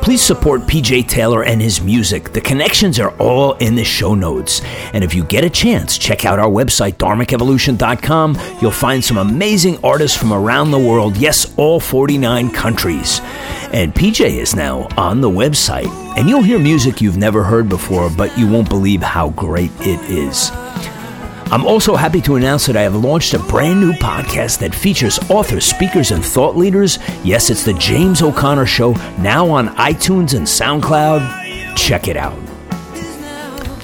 Please 0.06 0.22
support 0.22 0.62
PJ 0.62 1.08
Taylor 1.08 1.44
and 1.44 1.60
his 1.60 1.82
music. 1.82 2.32
The 2.32 2.40
connections 2.40 3.00
are 3.00 3.10
all 3.18 3.54
in 3.54 3.74
the 3.74 3.84
show 3.84 4.14
notes. 4.14 4.62
And 4.94 5.04
if 5.04 5.16
you 5.16 5.24
get 5.24 5.44
a 5.44 5.50
chance, 5.50 5.98
check 5.98 6.26
out 6.26 6.38
our 6.38 6.48
website, 6.48 6.98
dharmicevolution.com. 6.98 8.38
You'll 8.62 8.70
find 8.70 9.04
some 9.04 9.18
amazing 9.18 9.84
artists 9.84 10.16
from 10.16 10.32
around 10.32 10.70
the 10.70 10.78
world. 10.78 11.18
Yes, 11.18 11.52
all 11.58 11.80
49 11.80 12.52
countries. 12.52 13.20
And 13.74 13.96
PJ 13.96 14.38
is 14.38 14.56
now 14.56 14.88
on 14.96 15.22
the 15.22 15.30
website. 15.30 15.90
And 16.16 16.30
you'll 16.30 16.44
hear 16.44 16.60
music 16.60 17.02
you've 17.02 17.18
never 17.18 17.44
heard 17.44 17.68
before, 17.68 18.12
but 18.16 18.38
you 18.38 18.48
won't 18.48 18.70
believe 18.70 19.02
how 19.02 19.32
great 19.32 19.72
it 19.80 20.00
is. 20.08 20.52
I'm 21.52 21.66
also 21.66 21.96
happy 21.96 22.22
to 22.22 22.36
announce 22.36 22.66
that 22.66 22.76
I 22.76 22.82
have 22.82 22.96
launched 22.96 23.34
a 23.36 23.40
brand 23.40 23.80
new 23.80 23.94
podcast 23.94 24.60
that 24.60 24.74
features 24.74 25.20
authors, 25.30 25.64
speakers, 25.64 26.10
and 26.12 26.26
thought 26.26 26.58
leaders. 26.58 26.98
Yes, 27.24 27.52
it's 27.52 27.64
the 27.64 27.74
James 27.74 28.24
O'Connor 28.24 28.66
Show, 28.66 28.94
now 29.20 29.50
on 29.50 29.68
iTunes 29.76 30.36
and 30.36 30.48
SoundCloud. 30.48 31.76
Check 31.78 32.08
it 32.08 32.18
out. 32.18 32.38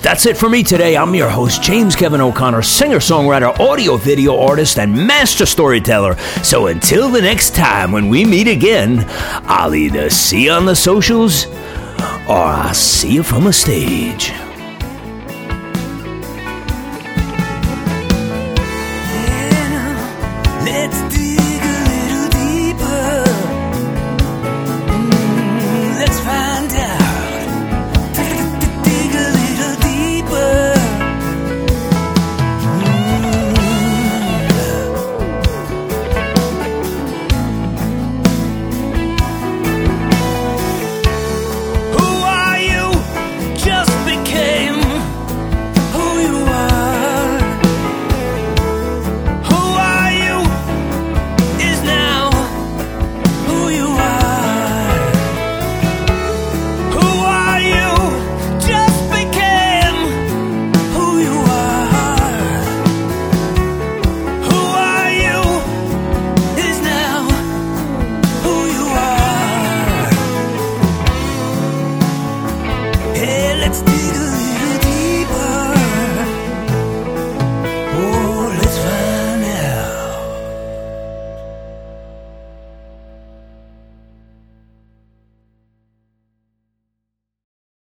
That's 0.01 0.25
it 0.25 0.35
for 0.35 0.49
me 0.49 0.63
today. 0.63 0.97
I'm 0.97 1.13
your 1.13 1.29
host, 1.29 1.61
James 1.61 1.95
Kevin 1.95 2.19
O'Connor, 2.19 2.63
singer, 2.63 2.97
songwriter, 2.97 3.57
audio 3.59 3.95
video 3.95 4.39
artist, 4.39 4.79
and 4.79 4.91
master 5.07 5.45
storyteller. 5.45 6.17
So 6.43 6.65
until 6.65 7.09
the 7.09 7.21
next 7.21 7.53
time 7.53 7.91
when 7.91 8.09
we 8.09 8.25
meet 8.25 8.47
again, 8.47 9.05
I'll 9.45 9.75
either 9.75 10.09
see 10.09 10.45
you 10.45 10.51
on 10.51 10.65
the 10.65 10.75
socials 10.75 11.45
or 12.27 12.37
I'll 12.37 12.73
see 12.73 13.13
you 13.13 13.21
from 13.21 13.45
a 13.45 13.53
stage. 13.53 14.33